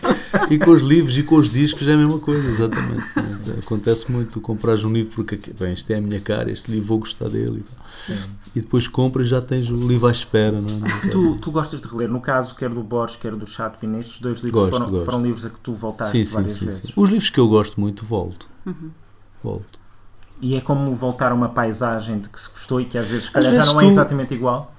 E 0.49 0.59
com 0.59 0.71
os 0.71 0.81
livros 0.81 1.17
e 1.17 1.23
com 1.23 1.35
os 1.35 1.49
discos 1.49 1.87
é 1.87 1.93
a 1.93 1.97
mesma 1.97 2.19
coisa, 2.19 2.49
exatamente. 2.49 3.05
Acontece 3.53 4.11
muito, 4.11 4.31
tu 4.31 4.41
compras 4.41 4.83
um 4.83 4.91
livro 4.91 5.11
porque, 5.15 5.39
bem, 5.59 5.73
isto 5.73 5.91
é 5.91 5.97
a 5.97 6.01
minha 6.01 6.19
cara, 6.19 6.51
este 6.51 6.71
livro 6.71 6.87
vou 6.87 6.99
gostar 6.99 7.29
dele 7.29 7.59
e 7.59 7.63
tal. 7.63 7.85
Sim. 8.05 8.35
E 8.55 8.61
depois 8.61 8.87
compras 8.87 9.27
e 9.27 9.29
já 9.29 9.41
tens 9.41 9.69
o 9.69 9.75
livro 9.75 10.07
à 10.07 10.11
espera. 10.11 10.59
Não, 10.61 10.69
é? 10.69 10.79
não 10.79 11.09
tu, 11.11 11.37
tu 11.37 11.51
gostas 11.51 11.81
de 11.81 11.87
reler, 11.87 12.09
no 12.09 12.21
caso, 12.21 12.55
quer 12.55 12.69
do 12.69 12.81
Borges, 12.81 13.17
quer 13.17 13.35
do 13.35 13.45
Chatwin, 13.45 13.97
estes 13.99 14.21
dois 14.21 14.39
livros 14.39 14.63
gosto, 14.63 14.71
foram, 14.71 14.91
gosto. 14.91 15.05
foram 15.05 15.21
livros 15.21 15.45
a 15.45 15.49
que 15.49 15.59
tu 15.59 15.73
voltaste 15.73 16.25
sim, 16.25 16.33
várias 16.33 16.53
sim, 16.53 16.65
vezes. 16.65 16.81
Sim. 16.81 16.93
Os 16.95 17.09
livros 17.09 17.29
que 17.29 17.39
eu 17.39 17.47
gosto 17.47 17.79
muito, 17.79 18.05
volto. 18.05 18.49
Uhum. 18.65 18.91
Volto. 19.43 19.79
E 20.41 20.55
é 20.55 20.61
como 20.61 20.93
voltar 20.93 21.31
a 21.31 21.35
uma 21.35 21.49
paisagem 21.49 22.19
de 22.19 22.29
que 22.29 22.39
se 22.39 22.49
gostou 22.49 22.81
e 22.81 22.85
que 22.85 22.97
às 22.97 23.07
vezes, 23.07 23.29
calhar, 23.29 23.53
já 23.53 23.65
não 23.65 23.81
é 23.81 23.87
exatamente 23.87 24.33
igual? 24.33 24.74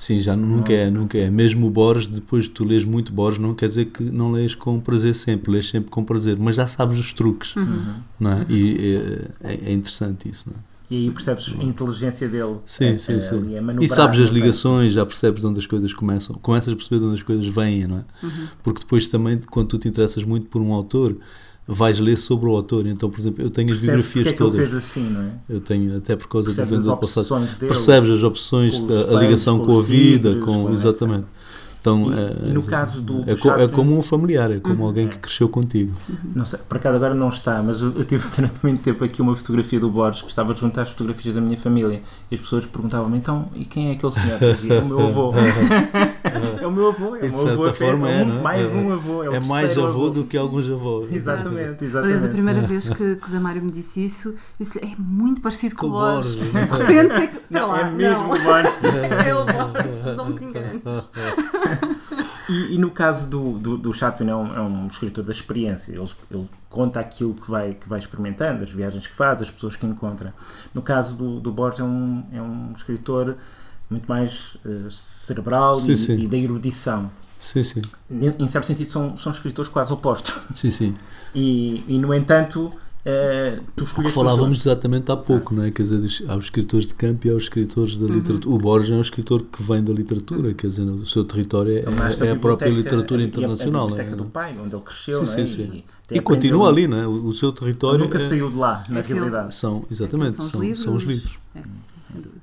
Sim, 0.00 0.18
já 0.18 0.34
nunca 0.34 0.72
é, 0.72 0.90
nunca 0.90 1.18
é. 1.18 1.30
Mesmo 1.30 1.66
o 1.66 1.70
Borges, 1.70 2.06
depois 2.06 2.44
de 2.44 2.50
tu 2.50 2.64
lês 2.64 2.86
muito 2.86 3.12
Borges, 3.12 3.38
não 3.38 3.54
quer 3.54 3.66
dizer 3.66 3.84
que 3.84 4.02
não 4.02 4.32
lês 4.32 4.54
com 4.54 4.80
prazer 4.80 5.14
sempre, 5.14 5.52
lês 5.52 5.68
sempre 5.68 5.90
com 5.90 6.02
prazer, 6.02 6.38
mas 6.38 6.56
já 6.56 6.66
sabes 6.66 6.98
os 6.98 7.12
truques, 7.12 7.54
Uhum. 7.54 7.96
não 8.18 8.32
é? 8.32 8.46
E 8.48 8.96
é, 9.42 9.60
é 9.66 9.72
interessante 9.74 10.26
isso, 10.26 10.48
não 10.48 10.56
é? 10.56 10.60
E 10.90 10.96
aí 11.04 11.10
percebes 11.10 11.54
a 11.60 11.62
inteligência 11.62 12.26
dele. 12.30 12.56
Sim, 12.64 12.84
é, 12.86 12.98
sim, 12.98 13.12
é, 13.12 13.20
sim. 13.20 13.42
E 13.82 13.88
sabes 13.88 14.20
as 14.20 14.28
no 14.30 14.34
ligações, 14.34 14.94
já 14.94 15.04
percebes 15.04 15.42
de 15.42 15.46
onde 15.46 15.58
as 15.60 15.66
coisas 15.66 15.92
começam, 15.92 16.34
começas 16.36 16.72
a 16.72 16.76
perceber 16.76 16.98
de 16.98 17.04
onde 17.04 17.16
as 17.16 17.22
coisas 17.22 17.46
vêm, 17.46 17.86
não 17.86 17.98
é? 17.98 18.04
Uhum. 18.26 18.46
Porque 18.62 18.80
depois 18.80 19.06
também, 19.06 19.38
quando 19.50 19.68
tu 19.68 19.76
te 19.78 19.86
interessas 19.86 20.24
muito 20.24 20.46
por 20.46 20.62
um 20.62 20.72
autor, 20.72 21.14
vais 21.72 21.98
ler 22.00 22.16
sobre 22.16 22.48
o 22.48 22.56
autor. 22.56 22.86
Então, 22.86 23.08
por 23.08 23.20
exemplo, 23.20 23.42
eu 23.44 23.50
tenho 23.50 23.68
as 23.72 23.80
Percebes 23.80 24.06
biografias 24.12 24.26
é 24.26 24.32
todas. 24.32 24.56
fez 24.56 24.74
assim, 24.74 25.10
não 25.10 25.22
é? 25.22 25.30
Eu 25.48 25.60
tenho, 25.60 25.96
até 25.96 26.16
por 26.16 26.28
causa 26.28 26.50
do 26.50 26.56
Percebes 26.56 26.84
passado. 26.84 26.96
obsessões 26.98 27.54
dele. 27.54 27.72
Percebes 27.72 28.10
as 28.10 28.22
opções, 28.22 28.74
a, 28.90 29.16
a 29.16 29.20
ligação 29.20 29.58
com 29.60 29.66
com, 29.66 29.78
a 29.78 29.82
vida, 29.82 30.34
com, 30.36 30.70
exatamente. 30.72 31.26
Então, 31.80 32.12
E- 32.12 32.48
é, 32.50 32.52
no 32.52 32.60
é- 32.60 32.64
caso 32.64 33.00
do- 33.00 33.22
é, 33.22 33.24
do 33.24 33.30
é 33.32 33.36
Chaplin- 33.36 33.68
como 33.68 33.96
um 33.96 34.02
familiar, 34.02 34.50
é 34.50 34.60
como 34.60 34.80
Uhum. 34.82 34.86
alguém 34.88 35.08
que 35.08 35.18
cresceu 35.18 35.48
contigo. 35.48 35.94
Não 36.34 36.44
sei, 36.44 36.58
por 36.68 36.76
acaso 36.76 36.94
agora 36.96 37.14
não 37.14 37.30
está, 37.30 37.62
mas 37.62 37.80
eu, 37.80 37.94
eu 37.96 38.04
tive 38.04 38.26
durante 38.36 38.58
muito 38.62 38.82
tempo 38.82 39.02
aqui 39.02 39.22
uma 39.22 39.34
fotografia 39.34 39.80
do 39.80 39.88
Borges 39.88 40.20
que 40.20 40.28
estava 40.28 40.54
junto 40.54 40.78
às 40.78 40.90
fotografias 40.90 41.34
da 41.34 41.40
minha 41.40 41.56
família 41.56 42.02
e 42.30 42.34
as 42.34 42.40
pessoas 42.42 42.66
perguntavam-me 42.66 43.16
então, 43.16 43.48
e 43.54 43.64
quem 43.64 43.88
é 43.88 43.92
aquele 43.92 44.12
senhor? 44.12 44.42
Eu 44.42 44.52
dizia, 44.52 44.74
é 44.74 44.78
o 44.80 44.84
meu 44.84 45.00
avô. 45.06 45.32
é 46.60 46.66
o 46.66 46.70
meu 46.70 46.88
avô, 46.88 47.16
é 47.16 47.20
o 47.20 47.22
de 47.22 47.30
meu 47.30 47.40
avô. 47.48 47.64
certa 47.64 47.84
é 47.84 47.88
forma 47.88 48.06
um- 48.06 48.10
é, 48.10 48.24
não 48.24 48.38
é? 48.38 48.42
mais 48.42 48.62
É. 48.70 48.74
um 48.74 48.92
avô. 48.92 49.22
É, 49.24 49.28
o 49.30 49.34
É 49.34 49.40
mais 49.40 49.76
avô 49.78 50.10
do 50.10 50.24
que 50.24 50.36
alguns 50.36 50.68
avós. 50.68 51.12
Exatamente, 51.12 51.58
Aliás, 51.60 51.82
a 51.82 51.98
exatamente. 52.10 52.32
primeira 52.32 52.60
vez 52.60 52.88
que, 52.88 53.16
que 53.16 53.26
o 53.26 53.28
Zé 53.30 53.38
Mário 53.38 53.62
me 53.62 53.70
disse 53.70 54.04
isso, 54.04 54.28
eu 54.30 54.36
disse 54.58 54.78
é 54.84 54.92
muito 54.98 55.40
parecido 55.40 55.74
com, 55.76 55.82
Com 55.90 55.96
o 55.96 56.00
Borges. 56.00 56.34
De 56.34 56.44
repente 56.50 57.12
é 57.14 57.26
que. 57.26 57.40
Não, 57.50 57.68
lá, 57.68 57.80
é 57.80 57.90
mesmo 57.90 58.18
não. 58.18 58.26
o 58.32 58.38
Borges. 58.42 58.72
É 59.26 59.34
o 59.34 59.44
Borges, 59.44 60.04
não 60.16 60.32
te 60.36 60.44
enganes. 60.44 60.82
E, 62.48 62.74
e 62.74 62.78
no 62.78 62.90
caso 62.90 63.30
do, 63.30 63.58
do, 63.58 63.76
do 63.78 63.92
Chatwin 63.92 64.28
é 64.28 64.34
um, 64.34 64.54
é 64.56 64.60
um 64.60 64.86
escritor 64.88 65.22
da 65.24 65.30
experiência, 65.30 65.92
ele, 65.92 66.04
ele 66.32 66.48
conta 66.68 66.98
aquilo 66.98 67.32
que 67.34 67.48
vai, 67.48 67.74
que 67.74 67.88
vai 67.88 67.98
experimentando, 68.00 68.64
as 68.64 68.70
viagens 68.70 69.06
que 69.06 69.14
faz, 69.14 69.40
as 69.40 69.50
pessoas 69.50 69.76
que 69.76 69.86
encontra. 69.86 70.34
No 70.74 70.82
caso 70.82 71.14
do, 71.14 71.38
do 71.40 71.52
Borges 71.52 71.78
é 71.80 71.84
um, 71.84 72.24
é 72.32 72.42
um 72.42 72.72
escritor 72.74 73.36
muito 73.90 74.06
mais 74.06 74.56
eh, 74.64 74.86
cerebral 74.88 75.74
Sim, 75.76 75.92
e, 75.92 75.96
sim. 75.96 76.18
e 76.20 76.28
da 76.28 76.36
erudição. 76.36 77.10
Sim, 77.38 77.62
sim. 77.62 77.80
Em 78.10 78.34
em 78.44 78.48
certo 78.48 78.66
sentido 78.66 78.90
são, 78.92 79.16
são 79.16 79.32
escritores 79.32 79.70
quase 79.70 79.92
opostos. 79.92 80.34
Sim, 80.54 80.70
sim. 80.70 80.94
E, 81.34 81.82
e 81.88 81.98
no 81.98 82.12
entanto, 82.14 82.70
eh, 83.02 83.58
tu 83.74 83.82
O 83.82 83.86
que 83.86 83.90
escolhes 83.90 84.12
falávamos 84.12 84.58
exatamente 84.58 85.10
há 85.10 85.16
pouco, 85.16 85.54
não 85.54 85.64
é? 85.64 85.70
Quer 85.70 85.84
dizer, 85.84 86.24
há 86.28 86.36
os 86.36 86.44
escritores 86.44 86.86
de 86.86 86.92
campo 86.92 87.26
e 87.26 87.30
há 87.30 87.34
os 87.34 87.44
escritores 87.44 87.96
da 87.96 88.06
literatura. 88.06 88.54
O 88.54 88.58
Borges 88.58 88.90
é 88.90 88.94
um 88.94 89.00
escritor 89.00 89.42
que 89.50 89.62
vem 89.62 89.82
da 89.82 89.90
literatura, 89.92 90.52
quer 90.52 90.66
dizer, 90.66 90.82
o 90.82 91.06
seu 91.06 91.24
território 91.24 91.78
é, 91.78 92.26
é 92.26 92.30
a 92.30 92.36
própria 92.36 92.68
literatura 92.68 93.22
internacional. 93.22 93.86
A, 93.86 93.90
não 93.90 93.96
biblioteca 93.96 94.14
é? 94.22 94.24
do 94.24 94.30
pai, 94.30 94.58
onde 94.62 94.74
ele 94.74 94.82
cresceu, 94.84 95.24
Sim, 95.24 95.36
não 95.36 95.42
é? 95.42 95.46
sim, 95.46 95.64
sim. 95.64 95.84
E, 96.10 96.18
E 96.18 96.20
continua 96.20 96.68
ali, 96.68 96.86
não 96.86 96.98
é? 96.98 97.06
O, 97.06 97.28
o 97.28 97.32
seu 97.32 97.50
território 97.52 98.00
Nunca 98.04 98.18
é- 98.18 98.20
saiu 98.20 98.50
de 98.50 98.56
lá, 98.58 98.84
na 98.90 98.98
É 98.98 99.02
realidade. 99.02 99.54
são, 99.54 99.82
exatamente, 99.90 100.36
São 100.36 100.44
os 100.44 100.50
são, 100.50 100.60
livros. 100.60 100.82
são 100.82 100.94
os 100.94 101.02
livros. 101.04 101.38
É, 101.54 101.62
sem 102.12 102.20
dúvida. 102.20 102.40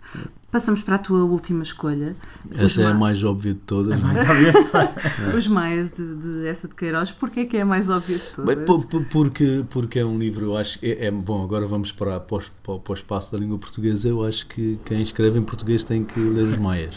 Passamos 0.50 0.82
para 0.82 0.96
a 0.96 0.98
tua 0.98 1.25
última 1.25 1.62
escolha. 1.62 2.13
Essa 2.51 2.82
é 2.82 2.86
a 2.86 2.94
Ma- 2.94 3.01
mais 3.01 3.22
óbvia 3.22 3.54
de 3.54 3.60
todas. 3.60 4.00
não 4.00 4.10
é? 4.10 4.13
Mais 4.13 4.30
obviamente. 4.30 5.36
Os 5.38 5.48
Maias 5.50 5.92
de, 5.92 6.16
de 6.16 6.48
essa 6.48 6.70
de 6.70 6.74
Queiroz. 6.74 7.12
Porquê 7.12 7.44
que 7.44 7.58
é 7.58 7.62
a 7.62 7.66
mais 7.66 7.89
óbvia 7.89 8.18
de 8.18 8.24
todas? 8.34 8.56
Bem, 8.56 8.66
po- 8.66 8.88
po- 8.88 9.04
porque, 9.12 9.66
porque 9.70 10.00
é 10.00 10.06
um 10.06 10.18
livro, 10.18 10.46
eu 10.46 10.56
acho 10.58 10.80
que 10.80 10.86
é, 10.88 11.08
é- 11.08 11.12
bom. 11.12 11.44
Agora 11.44 11.68
vamos 11.68 11.92
para, 11.92 12.18
para, 12.22 12.38
o- 12.68 12.80
para 12.80 12.92
o 12.92 12.96
espaço 12.96 13.34
da 13.34 13.38
língua 13.38 13.58
portuguesa. 13.60 14.08
Eu 14.08 14.24
acho 14.24 14.48
que 14.48 14.80
quem 14.86 15.01
escreve 15.01 15.38
em 15.38 15.44
português 15.44 15.84
tem 15.84 16.06
que 16.06 16.18
ler 16.18 16.44
os 16.44 16.58
Maias. 16.58 16.96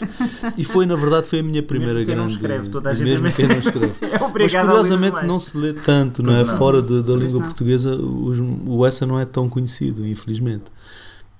E 0.57 0.63
foi, 0.63 0.85
na 0.85 0.95
verdade, 0.95 1.27
foi 1.27 1.39
a 1.39 1.43
minha 1.43 1.61
primeira 1.61 1.95
Mesmo 1.95 2.05
quem 2.07 2.15
não 2.15 2.23
grande. 2.27 2.35
escreve, 2.41 2.69
toda 2.69 2.89
a 2.89 2.93
gente 2.93 3.03
mesmo 3.09 3.27
é- 3.27 3.31
quem 3.33 3.47
não 3.47 3.59
escreve. 3.59 3.93
É 4.01 4.11
Mas 4.13 4.21
obrigado 4.21 4.65
curiosamente 4.67 5.25
não 5.27 5.39
se 5.39 5.57
lê 5.57 5.73
tanto, 5.73 6.23
não 6.23 6.31
é? 6.31 6.37
Pois 6.37 6.47
não. 6.47 6.57
Fora 6.57 6.81
de- 6.81 7.03
da 7.03 7.13
língua 7.15 7.33
não. 7.39 7.41
portuguesa, 7.41 7.95
os- 7.97 8.37
o 8.65 8.85
Essa 8.85 9.05
não 9.05 9.19
é 9.19 9.25
tão 9.25 9.49
conhecido, 9.49 10.07
infelizmente. 10.07 10.65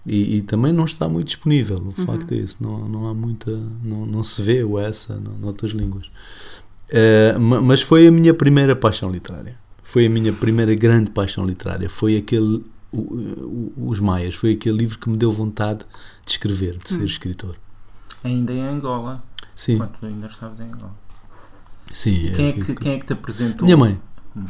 E, 0.06 0.38
e 0.38 0.42
também 0.42 0.74
não 0.74 0.86
está 0.86 1.08
muito 1.08 1.28
disponível, 1.28 1.78
o 1.78 1.92
facto 1.92 2.32
é 2.32 2.38
esse. 2.38 2.62
Não, 2.62 2.88
não 2.90 3.08
há 3.08 3.14
muita. 3.14 3.52
Não, 3.84 4.06
não 4.06 4.24
se 4.24 4.42
vê 4.42 4.64
o 4.64 4.80
Essa 4.80 5.16
no- 5.16 5.38
noutras 5.38 5.72
línguas. 5.72 6.10
Ma- 7.40 7.62
mas 7.62 7.82
foi 7.82 8.08
a 8.08 8.12
minha 8.12 8.34
primeira 8.34 8.76
paixão 8.76 9.12
literária. 9.12 9.58
Foi 9.84 10.06
a 10.06 10.10
minha 10.10 10.34
primeira 10.34 10.74
grande 10.76 11.12
paixão 11.12 11.46
literária. 11.46 11.90
Foi 11.90 12.18
aquele. 12.18 12.66
o- 12.92 12.98
o- 13.78 13.90
os 13.90 14.00
Maias. 14.02 14.36
Foi 14.36 14.52
aquele 14.54 14.78
livro 14.80 14.98
que 15.00 15.10
me 15.10 15.16
deu 15.18 15.32
vontade 15.32 15.86
de 16.26 16.32
escrever, 16.32 16.78
de 16.78 16.90
ser 16.90 17.06
escritor. 17.06 17.56
Ainda 18.24 18.52
em 18.52 18.62
Angola. 18.62 19.24
Sim, 19.56 19.78
Quando 19.78 19.92
tu 20.00 20.06
ainda 20.08 20.28
estavas 20.28 20.60
em 20.60 20.64
Angola. 20.64 20.96
sim. 21.92 22.32
Quem 22.36 22.46
é, 22.48 22.50
aquilo 22.50 22.66
que, 22.66 22.76
quem 22.76 22.92
é 22.94 23.00
que 23.00 23.06
te 23.06 23.14
apresentou? 23.14 23.66
Minha 23.66 23.78
mãe. 23.78 24.02
Hum. 24.36 24.46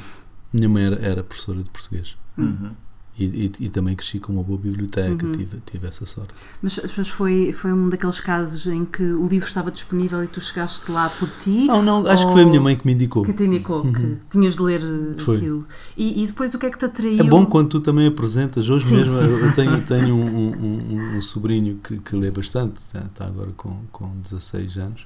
Minha 0.54 0.70
mãe 0.70 0.84
era, 0.86 0.96
era 1.06 1.24
professora 1.24 1.62
de 1.62 1.70
português. 1.70 2.16
Uhum. 2.38 2.72
E, 3.20 3.26
e, 3.26 3.66
e 3.66 3.70
também 3.70 3.94
cresci 3.94 4.20
com 4.22 4.32
uma 4.32 4.42
boa 4.42 4.58
biblioteca, 4.58 5.26
Uhum. 5.26 5.34
tive, 5.34 5.58
tive 5.70 5.86
essa 5.86 6.06
sorte. 6.06 6.34
Mas, 6.62 6.80
mas 6.98 7.10
foi, 7.10 7.52
foi 7.52 7.74
um 7.74 7.90
daqueles 7.90 8.22
casos 8.22 8.66
em 8.66 8.86
que 8.86 9.04
o 9.04 9.28
livro 9.28 9.48
estava 9.48 9.70
disponível 9.70 10.24
e 10.24 10.28
tu 10.28 10.40
chegaste 10.40 10.90
lá 10.90 11.10
por 11.10 11.30
ti? 11.30 11.66
Não, 11.66 11.84
não, 11.84 12.08
acho 12.08 12.26
que 12.26 12.32
foi 12.32 12.44
a 12.44 12.46
minha 12.46 12.62
mãe 12.62 12.76
que 12.76 12.86
me 12.88 12.94
indicou. 12.94 13.24
Que 13.24 13.34
te 13.34 13.44
indicou 13.44 13.84
que 13.92 14.18
tinhas 14.32 14.56
de 14.56 14.62
ler 14.62 14.82
Foi. 15.18 15.36
aquilo. 15.38 15.66
E, 15.98 16.24
e 16.24 16.28
depois 16.28 16.54
o 16.56 16.58
que 16.58 16.66
é 16.68 16.70
que 16.72 16.78
te 16.80 16.86
atraiu? 16.86 17.20
É 17.20 17.24
bom 17.24 17.46
quando 17.46 17.68
tu 17.68 17.82
também 17.82 18.08
apresentas. 18.08 18.70
Hoje 18.70 18.86
Sim. 18.86 18.96
mesmo 18.98 19.14
eu 19.16 19.40
eu 19.46 19.54
tenho, 19.56 19.82
tenho 19.82 20.16
um, 20.16 20.26
um- 20.38 20.96
um- 20.96 21.18
um 21.18 21.22
sobrinho 21.22 21.78
que, 21.84 21.98
que 22.00 22.16
lê 22.16 22.32
bastante, 22.32 22.78
está 22.78 23.00
está 23.02 23.26
agora 23.26 23.52
com, 23.58 23.78
com 23.92 24.08
16 24.22 24.78
anos. 24.78 25.06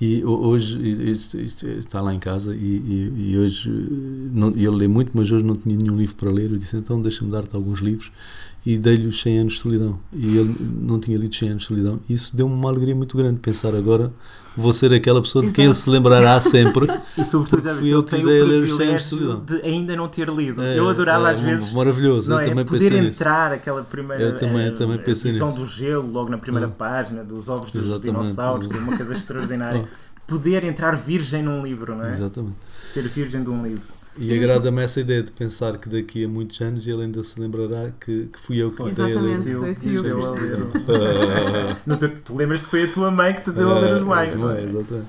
E 0.00 0.24
ho- 0.24 0.46
hoje 0.48 0.78
e- 0.80 1.78
está 1.80 2.00
lá 2.00 2.14
em 2.14 2.18
casa 2.18 2.54
e, 2.54 2.58
e- 2.58 3.30
e 3.32 3.38
hoje 3.38 3.68
eh, 3.70 4.30
não, 4.32 4.48
ele 4.48 4.70
lê 4.70 4.88
muito, 4.88 5.10
mas 5.14 5.30
hoje 5.30 5.44
não 5.44 5.54
tinha 5.56 5.76
nenhum 5.76 5.96
livro 5.96 6.16
para 6.16 6.30
ler. 6.30 6.50
Eu 6.50 6.56
disse 6.58 6.76
então 6.76 7.00
deixa-me 7.02 7.30
dar-te 7.30 7.54
alguns 7.54 7.80
livros 7.80 8.10
e 8.64 8.78
dei-lhe 8.78 9.06
os 9.06 9.20
100 9.20 9.38
anos 9.40 9.52
de 9.54 9.60
solidão. 9.60 9.98
E 10.12 10.36
ele 10.38 10.54
não 10.80 10.98
tinha 10.98 11.18
lido 11.18 11.34
100 11.34 11.48
anos 11.50 11.62
de 11.62 11.68
solidão. 11.68 12.00
E 12.08 12.14
isso 12.14 12.34
deu-me 12.34 12.54
uma 12.54 12.70
alegria 12.70 12.94
muito 12.96 13.16
grande. 13.16 13.38
Pensar 13.40 13.74
agora 13.74 14.12
vou 14.56 14.72
ser 14.72 14.92
aquela 14.92 15.20
pessoa 15.22 15.44
de 15.44 15.52
quem 15.52 15.66
ele 15.66 15.74
se 15.74 15.88
lembrará 15.88 16.40
sempre. 16.40 16.86
E 17.16 17.24
sobretudo, 17.24 17.62
já 17.62 17.74
fui 17.74 17.88
eu 17.88 18.02
que 18.02 18.16
dei 18.22 18.40
a 18.42 18.44
ler 18.44 18.62
os 18.62 18.76
100 18.76 18.88
anos 18.88 19.02
de 19.02 19.08
privilégio 19.08 19.08
solidão. 19.08 19.44
de 19.44 19.62
ainda 19.66 19.96
não 19.96 20.08
ter 20.08 20.28
lido. 20.28 20.62
É, 20.62 20.78
eu 20.78 20.88
adorava 20.88 21.28
é 21.30 21.34
às 21.34 21.40
vezes 21.40 21.72
Maravilhoso, 21.72 22.30
não 22.30 22.38
eu 22.38 22.42
é, 22.44 22.48
também 22.48 22.64
poder 22.64 22.78
pensei 22.80 23.00
nisso. 23.00 23.22
entrar 23.22 23.52
aquela 23.52 23.82
primeira 23.82 24.22
Eu 24.22 24.36
também- 24.36 24.62
eh, 24.64 24.68
eu 24.68 24.74
também 24.74 24.98
pensei 24.98 25.30
edição 25.30 25.48
nisso. 25.48 25.60
do 25.60 25.66
gelo 25.66 26.10
logo 26.10 26.30
na 26.30 26.38
primeira 26.38 26.66
Ah. 26.66 26.70
página 26.70 27.22
dos 27.24 27.48
ovos 27.48 27.70
dos 27.70 27.84
Exatamente. 27.84 28.02
dinossauros 28.10 28.66
que 28.66 28.76
é 28.76 28.80
uma 28.80 28.96
coisa 28.96 29.12
extraordinária 29.14 29.84
poder 30.26 30.64
entrar 30.64 30.94
virgem 30.96 31.42
num 31.42 31.62
livro 31.62 31.94
não 31.96 32.04
é? 32.04 32.10
Exatamente. 32.10 32.54
ser 32.86 33.02
virgem 33.08 33.42
de 33.42 33.50
um 33.50 33.62
livro 33.62 33.82
E 34.18 34.36
agrada-me 34.36 34.82
essa 34.82 35.00
ideia 35.00 35.22
de 35.22 35.30
pensar 35.30 35.78
que 35.78 35.88
daqui 35.88 36.24
a 36.24 36.28
muitos 36.28 36.60
anos 36.60 36.86
ele 36.86 37.02
ainda 37.04 37.22
se 37.22 37.38
lembrará 37.40 37.90
que, 37.90 38.26
que 38.26 38.40
fui 38.40 38.58
eu 38.58 38.72
que 38.72 38.82
lhe 38.82 38.90
dei 38.92 39.04
a 39.04 39.08
Exatamente. 39.08 39.44
ler. 39.46 39.74
Deu- 40.02 40.20
foi 40.84 40.96
a 40.96 41.00
ler. 41.00 41.76
Não 41.86 41.96
te- 41.96 42.08
tu 42.08 42.34
lembras 42.36 42.62
que 42.62 42.68
foi 42.68 42.84
a 42.84 42.92
tua 42.92 43.10
mãe 43.10 43.32
que 43.34 43.42
te 43.42 43.50
deu 43.52 43.70
a 43.70 43.78
ler 43.78 43.94
os 43.96 44.02
não 44.02 44.12
é? 44.14 44.26
Maias, 44.26 44.70
exatamente. 44.74 45.08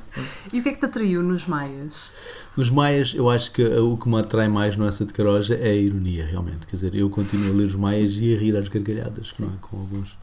E 0.53 0.59
o 0.59 0.63
que 0.63 0.69
é 0.69 0.71
que 0.73 0.79
te 0.79 0.85
atraiu 0.85 1.23
nos 1.23 1.47
Maias? 1.47 2.13
Os 2.55 2.69
Maias, 2.69 3.13
eu 3.15 3.29
acho 3.29 3.51
que 3.51 3.63
o 3.65 3.97
que 3.97 4.07
me 4.07 4.19
atrai 4.19 4.47
mais 4.47 4.77
no 4.77 4.85
Essa 4.85 5.03
de 5.05 5.13
Caroja 5.13 5.55
é 5.55 5.69
a 5.71 5.75
ironia, 5.75 6.25
realmente. 6.25 6.67
Quer 6.67 6.75
dizer, 6.75 6.95
eu 6.95 7.09
continuo 7.09 7.51
a 7.51 7.55
ler 7.55 7.67
os 7.67 7.75
Maias 7.75 8.11
e 8.17 8.35
a 8.35 8.39
rir 8.39 8.55
às 8.55 8.67
gargalhadas, 8.67 9.31
é? 9.41 9.45
com 9.61 9.77
alguns 9.77 10.17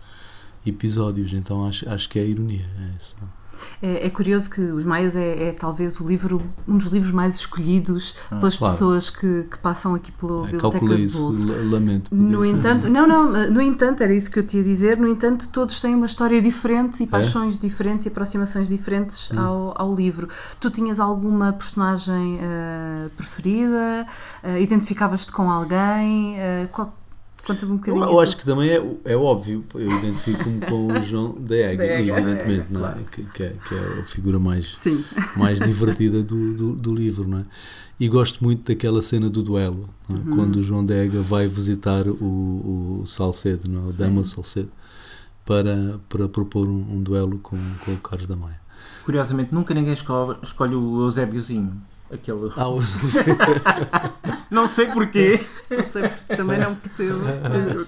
episódios. 0.64 1.32
Então 1.32 1.66
acho, 1.66 1.88
acho 1.90 2.08
que 2.08 2.18
é 2.18 2.22
a 2.22 2.26
ironia. 2.26 2.64
É 2.80 2.96
isso. 3.02 3.16
É, 3.82 4.06
é 4.06 4.10
curioso 4.10 4.50
que 4.50 4.60
Os 4.60 4.84
Maias 4.84 5.16
é, 5.16 5.48
é 5.48 5.52
talvez 5.52 6.00
o 6.00 6.06
livro, 6.06 6.42
um 6.66 6.76
dos 6.78 6.92
livros 6.92 7.12
mais 7.12 7.36
escolhidos 7.36 8.14
pelas 8.28 8.56
claro. 8.56 8.72
pessoas 8.74 9.10
que, 9.10 9.44
que 9.50 9.58
passam 9.58 9.94
aqui 9.94 10.10
pela 10.12 10.40
É, 10.40 10.42
Biblioteca 10.52 10.70
calculei 10.70 10.96
de 10.98 11.04
isso, 11.04 11.22
Bolso. 11.22 11.52
lamento. 11.70 12.14
No 12.14 12.40
ter- 12.42 12.46
entanto, 12.48 12.88
não, 12.88 13.06
não, 13.06 13.50
no 13.50 13.60
entanto, 13.62 14.02
era 14.02 14.14
isso 14.14 14.30
que 14.30 14.38
eu 14.38 14.46
te 14.46 14.56
ia 14.58 14.64
dizer. 14.64 14.96
No 14.98 15.08
entanto, 15.08 15.48
todos 15.50 15.80
têm 15.80 15.94
uma 15.94 16.06
história 16.06 16.40
diferente 16.42 17.02
e 17.02 17.06
paixões 17.06 17.58
diferentes 17.58 18.06
e 18.06 18.08
aproximações 18.08 18.68
diferentes 18.68 19.30
Hum. 19.32 19.38
ao, 19.40 19.74
ao 19.82 19.94
livro. 19.94 20.28
Tu 20.60 20.70
tinhas 20.70 20.98
alguma 21.00 21.52
personagem 21.52 22.38
eh, 22.40 23.08
preferida? 23.16 24.06
Eh, 24.42 24.60
Identificavas-te 24.62 25.30
com 25.32 25.50
alguém? 25.50 26.38
Eh, 26.38 26.68
qual- 26.72 26.94
Conta-me 27.48 27.72
um 27.72 27.74
Eu, 27.74 27.78
bocadinho. 27.80 28.04
eu 28.04 28.20
a 28.20 28.22
acho 28.22 28.32
tua- 28.32 28.40
que 28.40 28.46
também 28.46 28.68
é, 28.70 28.96
é 29.12 29.16
óbvio, 29.16 29.64
eu 29.74 29.90
identifico-me 29.98 30.60
com 30.60 30.92
o 30.92 31.02
João 31.02 31.34
da 31.42 31.56
Ega, 31.56 31.84
Ega, 31.84 32.12
evidentemente, 32.20 32.72
não 32.72 32.80
é? 32.80 32.92
claro. 32.92 33.04
que, 33.10 33.22
que 33.24 33.42
é, 33.42 33.54
que 33.66 33.74
é 33.74 34.00
a 34.00 34.04
figura 34.04 34.38
mais, 34.38 34.76
Sim. 34.76 35.02
mais 35.36 35.58
divertida 35.58 36.22
do, 36.22 36.54
do, 36.54 36.72
do 36.76 36.94
livro, 36.94 37.26
não 37.26 37.38
é? 37.38 37.44
E 37.98 38.06
gosto 38.08 38.44
muito 38.44 38.70
daquela 38.70 39.02
cena 39.02 39.28
do 39.28 39.42
duelo, 39.42 39.88
não 40.08 40.16
é? 40.16 40.20
Uhum. 40.20 40.36
quando 40.36 40.56
o 40.56 40.62
João 40.62 40.86
Dega 40.86 41.20
vai 41.20 41.48
visitar 41.48 42.06
o, 42.06 43.00
o 43.00 43.06
Salcedo, 43.06 43.68
não 43.68 43.86
é? 43.86 43.88
o 43.88 43.92
Dama 43.92 44.22
Salcedo, 44.22 44.70
para, 45.44 45.98
para 46.08 46.28
propor 46.28 46.68
um, 46.68 46.96
um 46.96 47.02
duelo 47.02 47.38
com, 47.38 47.56
com 47.84 47.92
o 47.92 47.96
Carlos 47.96 48.28
da 48.28 48.36
Maia. 48.36 48.60
curiosamente 49.04 49.52
nunca 49.54 49.72
ninguém 49.74 49.94
escolhe, 49.94 50.36
escolhe 50.42 50.74
o 50.74 51.00
Eusébiozinho 51.02 51.72
aquele 52.12 52.50
Ah, 52.56 52.68
os, 52.68 52.96
não 54.50 54.66
sei 54.68 54.86
porquê 54.86 55.40
Não 55.70 55.84
sei, 55.84 56.08
porque 56.08 56.36
também 56.36 56.58
não 56.58 56.74
percebo. 56.74 57.20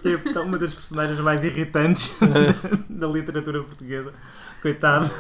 que 0.03 0.39
é 0.39 0.41
uma 0.41 0.59
das 0.59 0.75
personagens 0.75 1.21
mais 1.21 1.45
irritantes 1.45 2.13
da 2.89 3.07
literatura 3.07 3.63
portuguesa 3.63 4.13
Coitado. 4.63 5.11